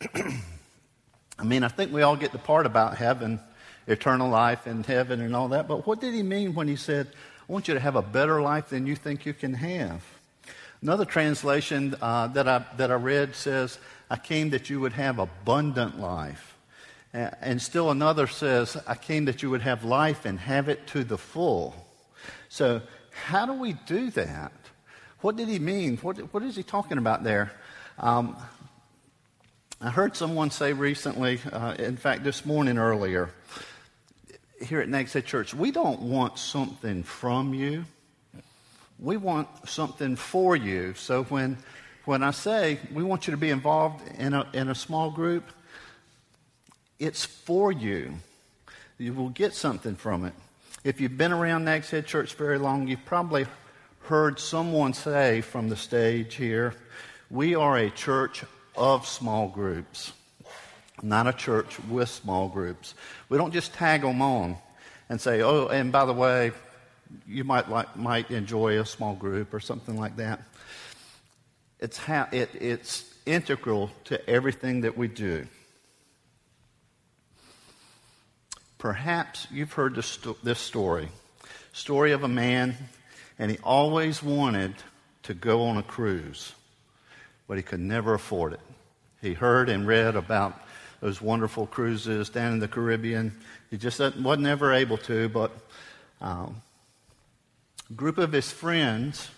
[0.13, 3.39] I mean, I think we all get the part about heaven
[3.87, 5.67] eternal life and heaven and all that.
[5.67, 8.41] But what did he mean when he said, I want you to have a better
[8.41, 10.03] life than you think you can have?
[10.83, 15.17] Another translation uh, that, I, that I read says, I came that you would have
[15.17, 16.57] abundant life.
[17.13, 21.05] And still another says, I came that you would have life and have it to
[21.05, 21.73] the full.
[22.49, 24.51] So, how do we do that?
[25.21, 25.95] What did he mean?
[25.97, 27.53] What, what is he talking about there?
[27.97, 28.35] Um,
[29.79, 33.29] I heard someone say recently, uh, in fact, this morning earlier,
[34.61, 37.85] here at Head Church, we don't want something from you.
[39.03, 40.93] We want something for you.
[40.93, 41.57] So when,
[42.05, 45.43] when I say we want you to be involved in a, in a small group,
[46.99, 48.13] it's for you.
[48.97, 50.31] You will get something from it.
[50.85, 53.45] If you've been around Nags Head Church very long, you've probably
[54.03, 56.73] heard someone say from the stage here,
[57.29, 58.45] we are a church
[58.77, 60.13] of small groups,
[61.01, 62.95] not a church with small groups.
[63.27, 64.55] We don't just tag them on
[65.09, 66.53] and say, oh, and by the way,
[67.27, 70.41] you might, like, might enjoy a small group or something like that.
[71.79, 75.47] It's, ha- it, it's integral to everything that we do.
[78.77, 81.09] Perhaps you've heard this, this story
[81.73, 82.75] story of a man,
[83.39, 84.75] and he always wanted
[85.23, 86.53] to go on a cruise,
[87.47, 88.59] but he could never afford it.
[89.21, 90.61] He heard and read about
[91.01, 93.35] those wonderful cruises down in the Caribbean.
[93.71, 95.51] He just wasn't ever able to, but
[96.21, 96.61] um,
[97.95, 99.29] group of his friends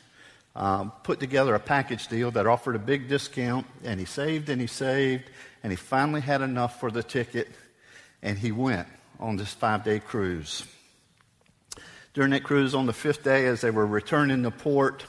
[0.56, 4.62] um, put together a package deal that offered a big discount, and he saved and
[4.62, 5.24] he saved,
[5.64, 7.50] and he finally had enough for the ticket,
[8.22, 8.88] and he went
[9.20, 10.64] on this five day cruise.
[12.14, 15.06] During that cruise, on the fifth day, as they were returning to port,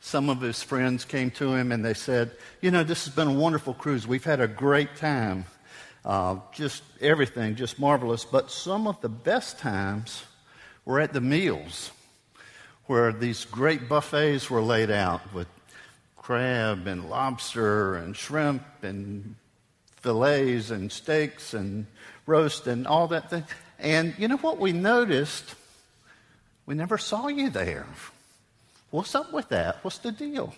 [0.00, 3.28] some of his friends came to him and they said, You know, this has been
[3.28, 4.06] a wonderful cruise.
[4.06, 5.44] We've had a great time.
[6.04, 8.24] Uh, just everything, just marvelous.
[8.24, 10.24] But some of the best times
[10.84, 11.92] were at the meals
[12.88, 15.46] where these great buffets were laid out with
[16.16, 19.34] crab and lobster and shrimp and
[19.96, 21.86] fillets and steaks and
[22.26, 23.44] roast and all that thing.
[23.78, 25.54] And you know what we noticed?
[26.64, 27.86] We never saw you there.
[28.90, 29.84] What's up with that?
[29.84, 30.54] What's the deal?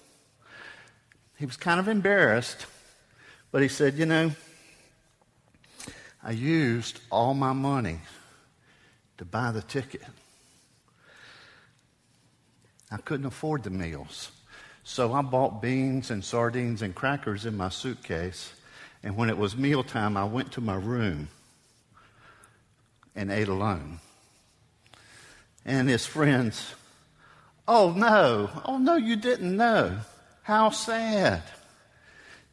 [1.36, 2.66] He was kind of embarrassed,
[3.50, 4.30] but he said, You know,
[6.22, 7.98] I used all my money
[9.18, 10.02] to buy the ticket.
[12.90, 14.30] I couldn't afford the meals.
[14.82, 18.52] So I bought beans and sardines and crackers in my suitcase.
[19.02, 21.28] And when it was mealtime, I went to my room
[23.14, 24.00] and ate alone.
[25.64, 26.74] And his friends,
[27.68, 29.98] oh no, oh no, you didn't know.
[30.42, 31.42] How sad.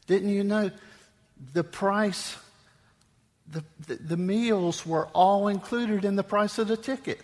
[0.06, 0.72] Didn't you know
[1.54, 2.38] the price,
[3.50, 7.22] the, the, the meals were all included in the price of the ticket?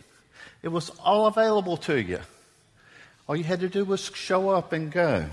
[0.63, 2.19] It was all available to you.
[3.27, 5.25] All you had to do was show up and go.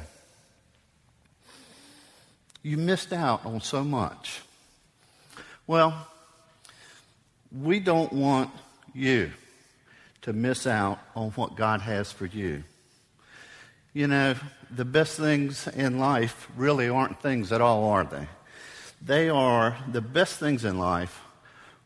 [2.62, 4.42] You missed out on so much.
[5.66, 6.06] Well,
[7.50, 8.50] we don't want
[8.94, 9.32] you
[10.22, 12.62] to miss out on what God has for you.
[13.92, 14.34] You know,
[14.70, 18.28] the best things in life really aren't things at all, are they?
[19.02, 21.22] They are the best things in life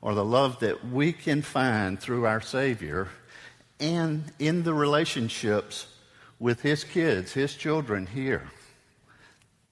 [0.02, 3.08] are the love that we can find through our Savior
[3.80, 5.86] and in the relationships
[6.44, 8.42] with his kids, his children here.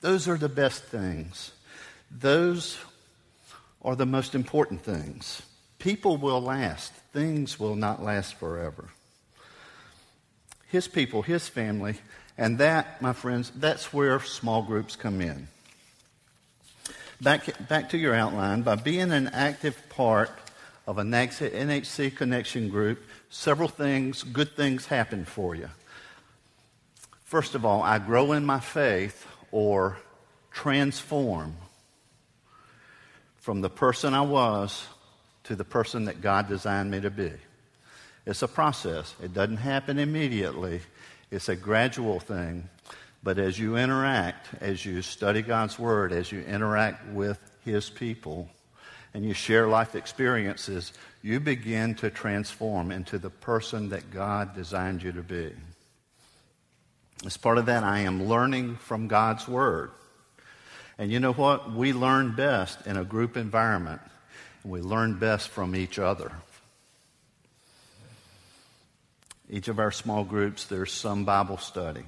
[0.00, 1.52] Those are the best things.
[2.10, 2.78] Those
[3.82, 5.42] are the most important things.
[5.78, 8.88] People will last, things will not last forever.
[10.68, 11.96] His people, his family,
[12.38, 15.48] and that, my friends, that's where small groups come in.
[17.20, 20.30] Back, back to your outline, by being an active part
[20.86, 25.68] of a NHC connection group, several things, good things happen for you.
[27.32, 29.96] First of all, I grow in my faith or
[30.50, 31.56] transform
[33.36, 34.86] from the person I was
[35.44, 37.32] to the person that God designed me to be.
[38.26, 39.14] It's a process.
[39.22, 40.82] It doesn't happen immediately.
[41.30, 42.68] It's a gradual thing.
[43.22, 48.50] But as you interact, as you study God's Word, as you interact with His people,
[49.14, 50.92] and you share life experiences,
[51.22, 55.52] you begin to transform into the person that God designed you to be.
[57.24, 59.90] As part of that, I am learning from God's Word.
[60.98, 61.72] And you know what?
[61.72, 64.00] We learn best in a group environment.
[64.62, 66.32] and We learn best from each other.
[69.48, 72.04] Each of our small groups, there's some Bible study.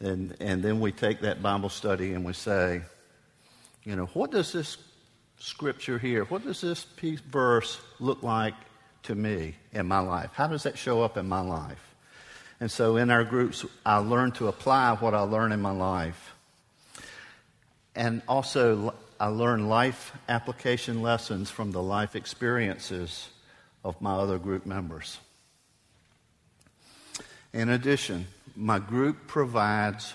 [0.00, 2.80] And, and then we take that Bible study and we say,
[3.84, 4.78] you know, what does this
[5.38, 8.54] scripture here, what does this piece, verse look like
[9.02, 10.30] to me in my life?
[10.34, 11.89] How does that show up in my life?
[12.60, 16.34] And so in our groups, I learn to apply what I learn in my life.
[17.94, 23.28] And also, I learn life application lessons from the life experiences
[23.82, 25.18] of my other group members.
[27.52, 30.14] In addition, my group provides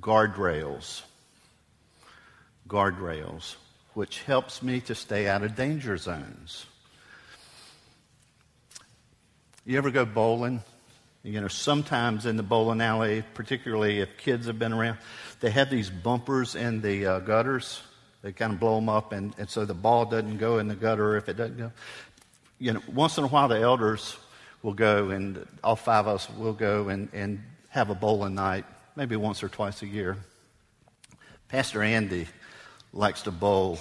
[0.00, 1.02] guardrails.
[2.68, 3.56] Guardrails,
[3.94, 6.66] which helps me to stay out of danger zones.
[9.64, 10.62] You ever go bowling?
[11.24, 14.98] You know, sometimes in the bowling alley, particularly if kids have been around,
[15.40, 17.80] they have these bumpers in the uh, gutters.
[18.22, 20.74] They kind of blow them up, and, and so the ball doesn't go in the
[20.74, 21.72] gutter if it doesn't go.
[22.58, 24.16] You know, once in a while, the elders
[24.62, 28.64] will go, and all five of us will go and, and have a bowling night,
[28.96, 30.16] maybe once or twice a year.
[31.48, 32.26] Pastor Andy
[32.92, 33.78] likes to bowl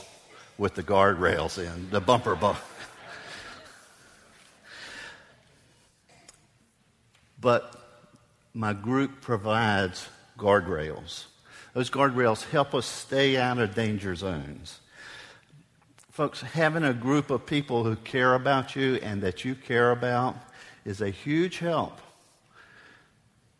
[0.57, 2.55] with the guardrails in, the bumper bowl.
[7.41, 7.75] But
[8.53, 11.25] my group provides guardrails.
[11.73, 14.79] Those guardrails help us stay out of danger zones.
[16.11, 20.35] Folks, having a group of people who care about you and that you care about
[20.85, 21.99] is a huge help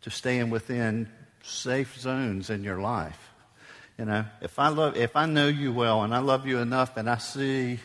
[0.02, 1.08] to staying within
[1.42, 3.30] safe zones in your life.
[3.98, 6.96] You know, if I love, if I know you well and I love you enough,
[6.96, 7.78] and I see,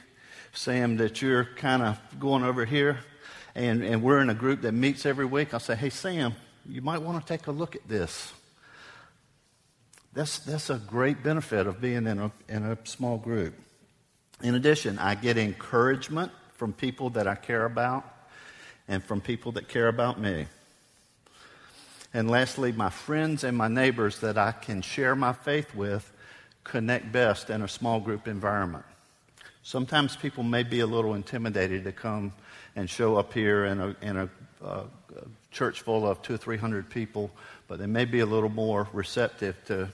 [0.53, 2.99] Sam, that you're kind of going over here,
[3.57, 6.35] and, and we're in a group that meets every week, I'll say, hey, Sam,
[6.69, 8.31] you might want to take a look at this.
[10.13, 13.55] That's, that's a great benefit of being in a, in a small group.
[14.43, 18.05] In addition, I get encouragement from people that I care about
[18.87, 20.45] and from people that care about me.
[22.13, 26.13] And lastly, my friends and my neighbors that I can share my faith with
[26.63, 28.85] connect best in a small group environment.
[29.67, 32.31] Sometimes people may be a little intimidated to come
[32.77, 34.29] and show up here in a, in a,
[34.63, 34.83] uh,
[35.51, 37.29] church full of two or three hundred people,
[37.67, 39.89] but they may be a little more receptive to,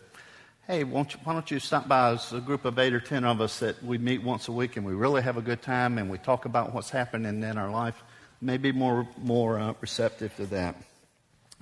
[0.68, 3.42] hey, you, why don't you stop by as a group of eight or ten of
[3.42, 6.08] us that we meet once a week and we really have a good time and
[6.08, 8.04] we talk about what's happening in our life?
[8.42, 10.76] Maybe more, more uh, receptive to that.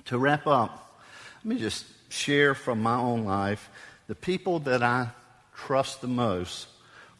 [0.08, 1.02] To wrap up,
[1.46, 3.70] let me just share from my own life
[4.08, 5.12] the people that I
[5.56, 6.68] trust the most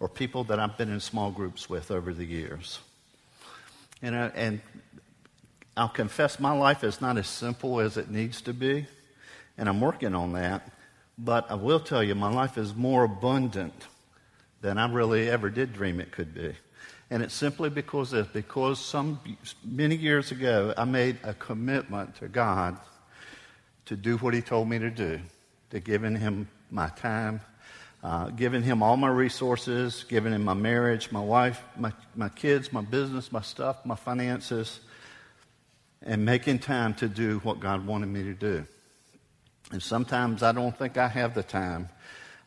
[0.02, 2.80] are people that I've been in small groups with over the years.
[4.02, 4.62] And, I, and
[5.78, 8.88] I'll confess my life is not as simple as it needs to be,
[9.60, 10.68] and I'm working on that.
[11.20, 13.86] But I will tell you, my life is more abundant
[14.62, 16.56] than I really ever did dream it could be.
[17.12, 19.20] And it's simply because because some
[19.64, 22.78] many years ago I made a commitment to God
[23.86, 25.20] to do what He told me to do,
[25.70, 27.42] to giving Him my time,
[28.04, 32.74] uh, giving Him all my resources, giving Him my marriage, my wife, my, my kids,
[32.74, 34.80] my business, my stuff, my finances,
[36.02, 38.66] and making time to do what God wanted me to do.
[39.72, 41.90] And sometimes I don't think I have the time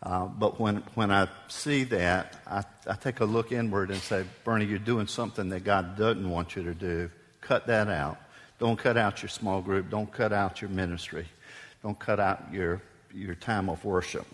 [0.04, 4.24] uh, but when, when I see that, I, I take a look inward and say,
[4.44, 7.10] Bernie, you're doing something that God doesn't want you to do.
[7.40, 8.18] Cut that out.
[8.58, 9.88] Don't cut out your small group.
[9.88, 11.26] Don't cut out your ministry.
[11.82, 12.82] Don't cut out your,
[13.14, 14.26] your time of worship.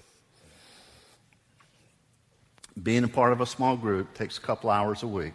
[2.83, 5.33] Being a part of a small group takes a couple hours a week.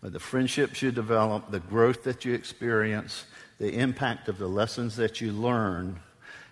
[0.00, 3.24] But the friendships you develop, the growth that you experience,
[3.58, 6.00] the impact of the lessons that you learn,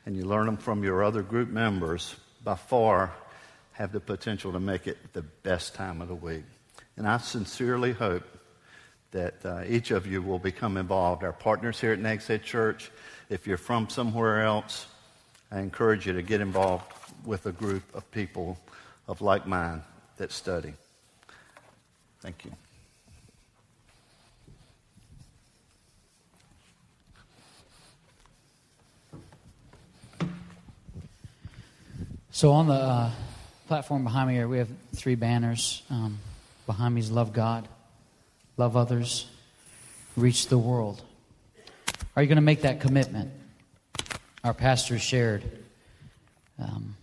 [0.05, 3.13] and you learn them from your other group members, by far
[3.73, 6.45] have the potential to make it the best time of the week.
[6.97, 8.25] And I sincerely hope
[9.13, 11.23] that uh, each of you will become involved.
[11.23, 12.91] Our partners here at Nags Head Church,
[13.31, 14.87] if you're from somewhere else,
[15.51, 16.93] I encourage you to get involved
[17.25, 18.59] with a group of people
[19.09, 19.83] of like mind
[20.17, 20.75] that study.
[22.21, 22.53] Thank you.
[32.31, 33.11] So on the uh,
[33.67, 35.83] platform behind me here, we have three banners.
[35.89, 36.19] Um,
[36.67, 37.67] behind me is love God,
[38.59, 39.27] love others,
[40.17, 41.01] reach the world.
[42.15, 43.31] Are you going to make that commitment?
[44.45, 45.45] Our pastor shared
[46.59, 46.97] um,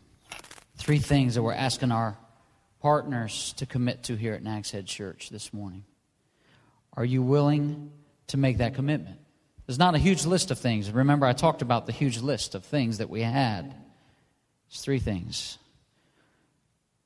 [0.84, 2.18] three things that we're asking our
[2.82, 5.86] partners to commit to here at Nags Head Church this morning.
[6.98, 7.90] Are you willing
[8.28, 9.18] to make that commitment?
[9.66, 10.92] There's not a huge list of things.
[10.92, 13.74] Remember, I talked about the huge list of things that we had.
[14.68, 15.58] It's three things.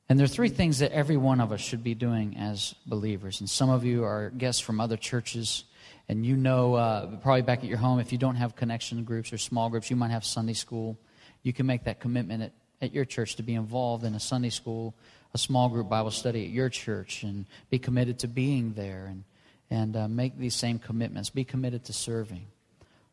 [0.09, 3.41] And there are three things that every one of us should be doing as believers.
[3.41, 5.65] And some of you are guests from other churches,
[6.09, 9.32] and you know, uh, probably back at your home, if you don't have connection groups
[9.32, 10.97] or small groups, you might have Sunday school.
[11.43, 14.49] You can make that commitment at, at your church to be involved in a Sunday
[14.49, 14.93] school,
[15.34, 19.23] a small group Bible study at your church, and be committed to being there and,
[19.69, 21.30] and uh, make these same commitments.
[21.30, 22.45] Be committed to serving.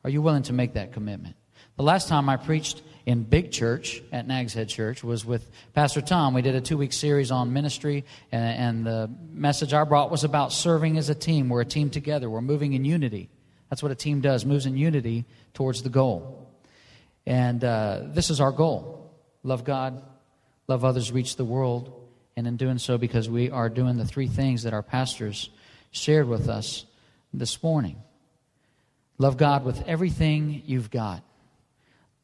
[0.05, 1.37] Are you willing to make that commitment?
[1.77, 6.01] The last time I preached in big church at Nags Head Church was with Pastor
[6.01, 6.35] Tom.
[6.35, 10.25] We did a two week series on ministry, and, and, the message I brought was
[10.25, 11.49] about serving as a team.
[11.49, 13.29] We're a team together, we're moving in unity.
[13.71, 16.49] That's what a team does, moves in unity towards the goal.
[17.27, 19.04] And uh, this is our goal
[19.45, 20.03] love God,
[20.67, 22.01] love others, reach the world.
[22.37, 25.51] And in doing so, because we are doing the three things that our pastors
[25.93, 26.85] shared with us
[27.33, 28.03] this morning
[29.17, 31.23] love God with everything you've got.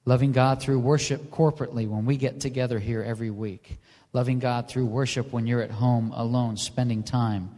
[0.05, 3.79] Loving God through worship corporately when we get together here every week.
[4.12, 7.51] Loving God through worship when you're at home alone, spending time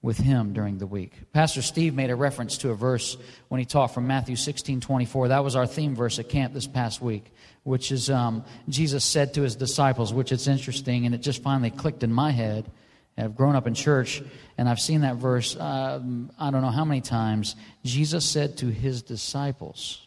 [0.00, 1.12] with him during the week.
[1.32, 3.16] Pastor Steve made a reference to a verse
[3.48, 5.28] when he taught from Matthew 16 24.
[5.28, 7.32] That was our theme verse at camp this past week,
[7.64, 11.70] which is um, Jesus said to his disciples, which it's interesting, and it just finally
[11.70, 12.70] clicked in my head.
[13.16, 14.22] I've grown up in church,
[14.56, 17.56] and I've seen that verse um, I don't know how many times.
[17.84, 20.04] Jesus said to his disciples,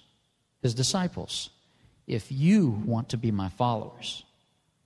[0.62, 1.50] his disciples,
[2.08, 4.24] if you want to be my followers,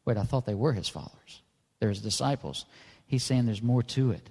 [0.05, 1.41] wait, I thought they were his followers.
[1.79, 2.65] They're his disciples.
[3.07, 4.29] He's saying there's more to it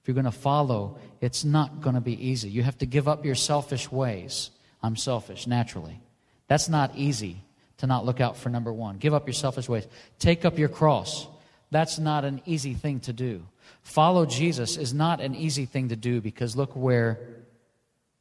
[0.00, 2.48] if you're going to follow, it's not going to be easy.
[2.48, 4.50] You have to give up your selfish ways.
[4.82, 6.00] I'm selfish, naturally.
[6.48, 7.42] That's not easy
[7.80, 8.98] to not look out for number one.
[8.98, 9.86] Give up your selfish ways.
[10.18, 11.26] Take up your cross.
[11.70, 13.42] That's not an easy thing to do.
[13.82, 17.18] Follow Jesus is not an easy thing to do because look where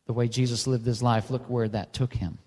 [0.06, 2.38] the way Jesus lived his life, look where that took him.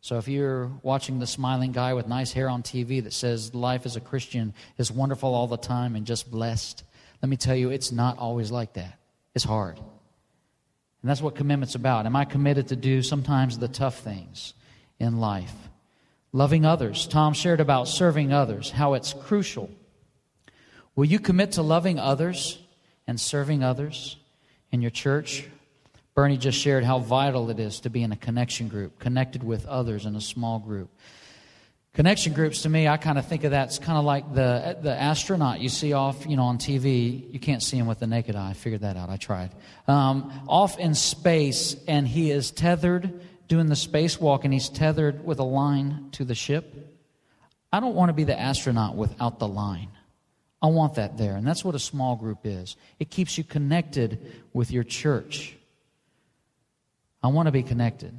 [0.00, 3.86] So if you're watching the smiling guy with nice hair on TV that says life
[3.86, 6.84] as a Christian is wonderful all the time and just blessed,
[7.22, 8.98] let me tell you, it's not always like that.
[9.34, 9.78] It's hard.
[9.78, 12.06] And that's what commitment's about.
[12.06, 14.54] Am I committed to do sometimes the tough things
[14.98, 15.54] in life?
[16.34, 17.06] Loving others.
[17.06, 19.70] Tom shared about serving others, how it's crucial.
[20.96, 22.58] Will you commit to loving others
[23.06, 24.16] and serving others
[24.72, 25.46] in your church?
[26.16, 29.64] Bernie just shared how vital it is to be in a connection group, connected with
[29.66, 30.90] others in a small group.
[31.92, 33.68] Connection groups to me, I kind of think of that.
[33.68, 37.32] It's kind of like the the astronaut you see off, you know, on TV.
[37.32, 38.50] You can't see him with the naked eye.
[38.50, 39.08] I figured that out.
[39.08, 39.52] I tried.
[39.86, 45.38] Um, off in space, and he is tethered doing the spacewalk, and he's tethered with
[45.38, 46.74] a line to the ship.
[47.72, 49.90] I don't want to be the astronaut without the line.
[50.62, 52.76] I want that there, and that's what a small group is.
[52.98, 55.56] It keeps you connected with your church.
[57.22, 58.18] I want to be connected.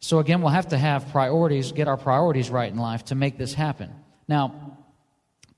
[0.00, 3.38] So again, we'll have to have priorities, get our priorities right in life to make
[3.38, 3.90] this happen.
[4.26, 4.78] Now,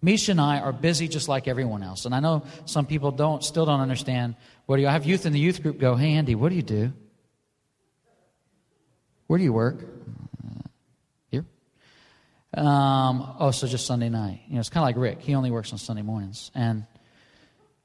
[0.03, 2.05] Misha and I are busy just like everyone else.
[2.05, 4.37] And I know some people don't still don't understand
[4.67, 6.57] what do you I have youth in the youth group go, Hey Andy, what do
[6.57, 6.93] you do?
[9.35, 9.85] Where do you work?
[11.33, 11.45] Here.
[12.57, 14.43] Um, oh, so just Sunday night.
[14.47, 15.23] You know, it's kind of like Rick.
[15.23, 16.53] He only works on Sunday mornings.
[16.55, 16.87] And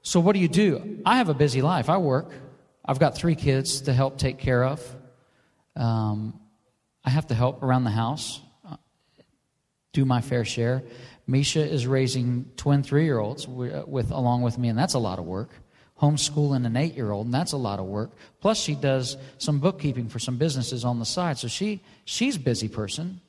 [0.03, 1.01] so what do you do?
[1.07, 1.89] I have a busy life.
[1.89, 2.31] I work.
[2.85, 4.95] I've got three kids to help take care of.
[5.75, 6.39] Um,
[7.03, 8.39] I have to help around the house,
[8.69, 8.75] uh,
[9.91, 10.83] do my fair share.
[11.25, 14.99] Misha is raising twin three year olds with, with, along with me, and that's a
[14.99, 15.49] lot of work.
[16.01, 18.11] Homeschooling an eight year old, and that's a lot of work.
[18.39, 21.37] Plus, she does some bookkeeping for some businesses on the side.
[21.37, 23.21] So she she's a busy person.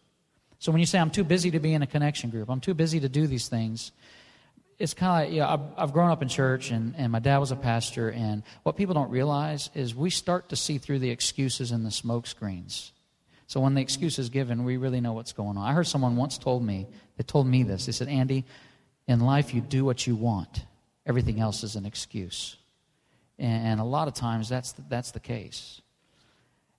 [0.61, 2.75] So when you say I'm too busy to be in a connection group, I'm too
[2.75, 3.93] busy to do these things.
[4.79, 7.19] It's kind of like, you know, I've, I've grown up in church, and, and my
[7.19, 11.01] dad was a pastor, and what people don't realize is we start to see through
[11.01, 12.93] the excuses and the smoke screens.
[13.47, 15.69] So when the excuse is given, we really know what's going on.
[15.69, 17.87] I heard someone once told me, they told me this.
[17.87, 18.45] They said, Andy,
[19.09, 20.65] in life you do what you want.
[21.05, 22.57] Everything else is an excuse.
[23.41, 25.81] And a lot of times that's the, that's the case.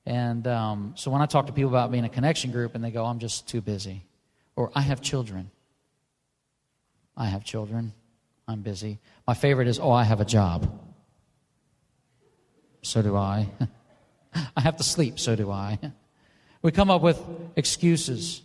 [0.06, 2.92] And um, so when I talk to people about being a connection group and they
[2.92, 4.06] go, I'm just too busy.
[4.56, 5.50] Or I have children.
[7.18, 7.94] I have children.
[8.48, 9.00] I'm busy.
[9.28, 10.72] My favorite is, oh, I have a job.
[12.84, 13.50] So do I.
[14.56, 15.20] I have to sleep.
[15.20, 15.80] So do I.
[16.64, 17.20] We come up with
[17.56, 18.44] excuses.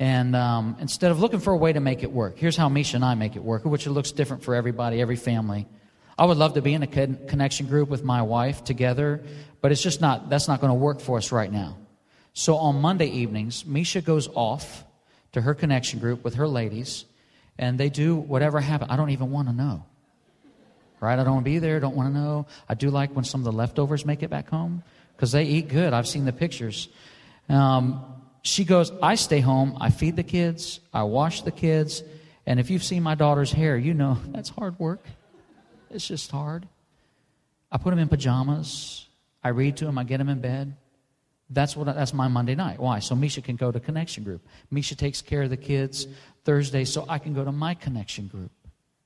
[0.00, 2.96] And um, instead of looking for a way to make it work, here's how Misha
[2.96, 5.68] and I make it work, which it looks different for everybody, every family.
[6.18, 9.22] I would love to be in a connection group with my wife together,
[9.60, 11.76] but it's just not, that's not going to work for us right now.
[12.32, 14.84] So on Monday evenings, Misha goes off
[15.32, 17.04] to her connection group with her ladies,
[17.58, 18.90] and they do whatever happens.
[18.90, 19.84] I don't even want to know.
[21.00, 21.18] Right?
[21.18, 22.46] I don't want to be there, don't want to know.
[22.68, 24.82] I do like when some of the leftovers make it back home
[25.16, 25.92] because they eat good.
[25.92, 26.88] I've seen the pictures.
[27.48, 28.04] Um,
[28.42, 32.02] she goes, I stay home, I feed the kids, I wash the kids,
[32.46, 35.04] and if you've seen my daughter's hair, you know that's hard work.
[35.94, 36.66] It's just hard.
[37.70, 39.06] I put them in pajamas,
[39.42, 40.76] I read to them, I get them in bed.
[41.50, 42.80] That's what that's my Monday night.
[42.80, 42.98] Why?
[42.98, 44.46] So Misha can go to connection group.
[44.70, 46.06] Misha takes care of the kids
[46.44, 48.50] Thursday, so I can go to my connection group.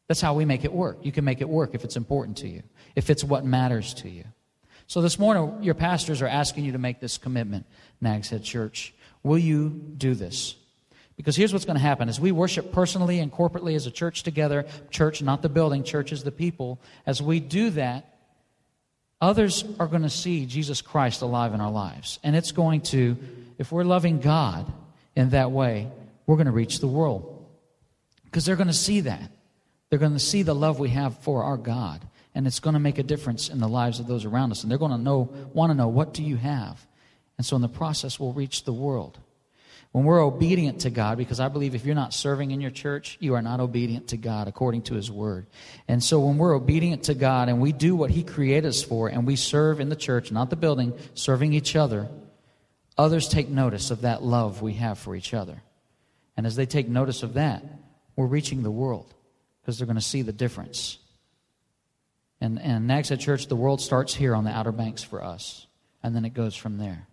[0.06, 0.98] That's how we make it work.
[1.02, 2.62] You can make it work if it's important to you,
[2.96, 4.24] if it's what matters to you.
[4.86, 7.66] So this morning, your pastors are asking you to make this commitment,
[8.00, 8.94] Nags Head Church.
[9.22, 10.54] Will you do this?
[11.18, 14.22] Because here's what's going to happen as we worship personally and corporately as a church
[14.22, 16.80] together, church, not the building, church is the people.
[17.06, 18.16] As we do that,
[19.20, 22.20] others are going to see Jesus Christ alive in our lives.
[22.22, 23.16] And it's going to,
[23.58, 24.72] if we're loving God
[25.16, 25.90] in that way,
[26.26, 27.46] we're going to reach the world.
[28.24, 29.32] Because they're going to see that.
[29.90, 32.06] They're going to see the love we have for our God
[32.38, 34.70] and it's going to make a difference in the lives of those around us and
[34.70, 36.86] they're going to know want to know what do you have
[37.36, 39.18] and so in the process we'll reach the world
[39.92, 43.16] When we're obedient to God, because I believe if you're not serving in your church,
[43.20, 45.46] you are not obedient to God according to His Word.
[45.88, 49.08] And so when we're obedient to God and we do what He created us for
[49.08, 52.06] and we serve in the church, not the building, serving each other,
[52.98, 55.62] others take notice of that love we have for each other.
[56.36, 57.64] And as they take notice of that,
[58.14, 59.12] we're reaching the world
[59.60, 60.98] because they're going to see the difference.
[62.40, 65.66] And, and Nags Church, the world starts here on the Outer Banks for us,
[66.02, 67.06] and then it goes from there.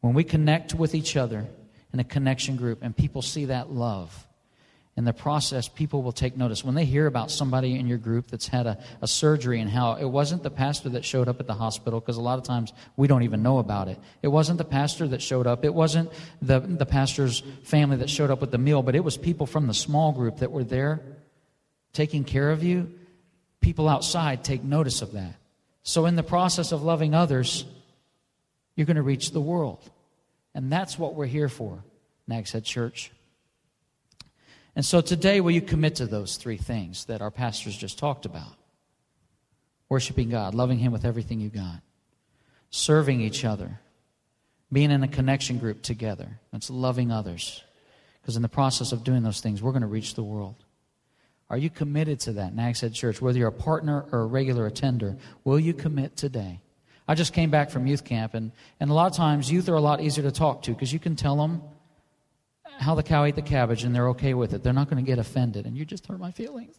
[0.00, 1.46] When we connect with each other
[1.92, 4.26] in a connection group and people see that love,
[4.94, 6.62] in the process, people will take notice.
[6.62, 9.94] When they hear about somebody in your group that's had a, a surgery and how
[9.94, 12.74] it wasn't the pastor that showed up at the hospital, because a lot of times
[12.96, 13.98] we don't even know about it.
[14.20, 15.64] It wasn't the pastor that showed up.
[15.64, 16.12] It wasn't
[16.42, 19.66] the, the pastor's family that showed up with the meal, but it was people from
[19.66, 21.00] the small group that were there
[21.94, 22.92] taking care of you.
[23.62, 25.36] People outside take notice of that.
[25.84, 27.64] So, in the process of loving others,
[28.76, 29.88] you're going to reach the world.
[30.54, 31.82] And that's what we're here for,
[32.26, 33.10] Nags Head Church.
[34.74, 38.24] And so today, will you commit to those three things that our pastors just talked
[38.24, 38.54] about?
[39.88, 41.80] Worshiping God, loving Him with everything you got,
[42.70, 43.80] serving each other,
[44.72, 46.38] being in a connection group together.
[46.52, 47.62] That's loving others.
[48.20, 50.54] Because in the process of doing those things, we're going to reach the world.
[51.50, 53.20] Are you committed to that, Nags Head Church?
[53.20, 56.60] Whether you're a partner or a regular attender, will you commit today?
[57.12, 59.74] I just came back from youth camp, and, and a lot of times youth are
[59.74, 61.60] a lot easier to talk to because you can tell them
[62.78, 64.62] how the cow ate the cabbage and they're okay with it.
[64.62, 65.66] They're not going to get offended.
[65.66, 66.74] And you just hurt my feelings.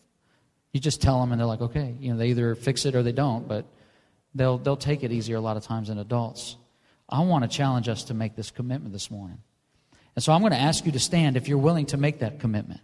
[0.72, 1.96] You just tell them and they're like, okay.
[2.00, 3.66] You know, they either fix it or they don't, but
[4.34, 6.58] they'll, they'll take it easier a lot of times than adults.
[7.08, 9.38] I want to challenge us to make this commitment this morning.
[10.16, 12.40] And so I'm going to ask you to stand if you're willing to make that
[12.40, 12.82] commitment.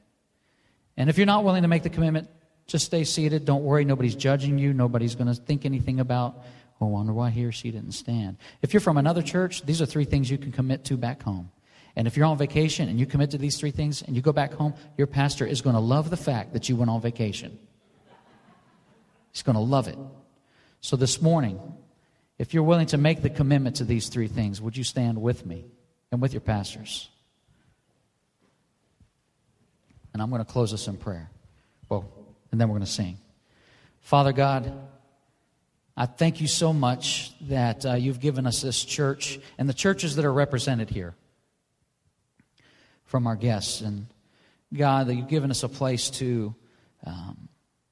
[0.97, 2.30] And if you're not willing to make the commitment,
[2.68, 3.45] just stay seated.
[3.45, 3.86] Don't worry.
[3.86, 4.72] Nobody's judging you.
[4.72, 6.43] Nobody's going to think anything about,
[6.82, 8.38] I wonder why he or she didn't stand.
[8.62, 11.52] If you're from another church, these are three things you can commit to back home.
[11.96, 14.32] And if you're on vacation and you commit to these three things and you go
[14.32, 17.60] back home, your pastor is going to love the fact that you went on vacation.
[19.32, 19.98] He's going to love it.
[20.82, 21.60] So this morning,
[22.38, 25.46] if you're willing to make the commitment to these three things, would you stand with
[25.46, 25.66] me
[26.12, 27.10] and with your pastors?
[30.14, 31.30] And I'm going to close us in prayer.
[31.90, 32.06] Well,
[32.52, 33.18] and then we're going to sing.
[34.00, 34.72] Father God,
[36.00, 40.16] I thank you so much that uh, you've given us this church and the churches
[40.16, 41.14] that are represented here
[43.04, 43.82] from our guests.
[43.82, 44.08] And
[44.74, 46.56] God, that you've given us a place to
[47.06, 47.50] um,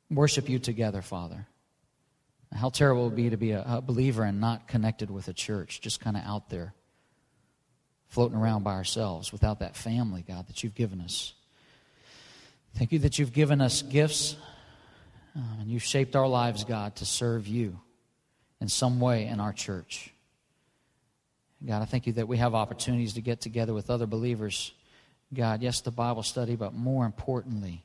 [0.09, 1.47] worship you together, Father.
[2.53, 5.33] How terrible it would be to be a, a believer and not connected with a
[5.33, 6.73] church, just kind of out there,
[8.07, 11.33] floating around by ourselves without that family, God, that you've given us.
[12.73, 14.37] Thank you that you've given us gifts
[15.35, 17.81] um, and you've shaped our lives, God, to serve you
[18.59, 20.13] in some way in our church.
[21.65, 24.73] God, I thank you that we have opportunities to get together with other believers
[25.33, 27.83] God, yes, the Bible study, but more importantly,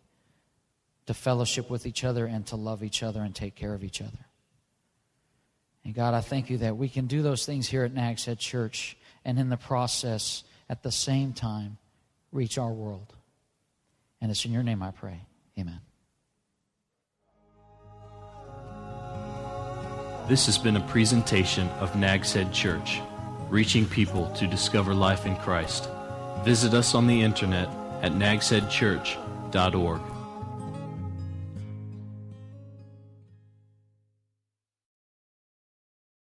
[1.07, 4.01] to fellowship with each other and to love each other and take care of each
[4.01, 4.25] other.
[5.85, 8.39] And God, I thank you that we can do those things here at Nags Head
[8.39, 11.79] Church and in the process, at the same time,
[12.31, 13.13] reach our world.
[14.21, 15.21] And it's in your name I pray.
[15.59, 15.81] Amen.
[20.29, 23.01] This has been a presentation of Nags Head Church,
[23.51, 25.89] reaching people to discover life in Christ.
[26.45, 27.69] Visit us on the internet
[28.03, 30.12] at nagsheadchurch.org.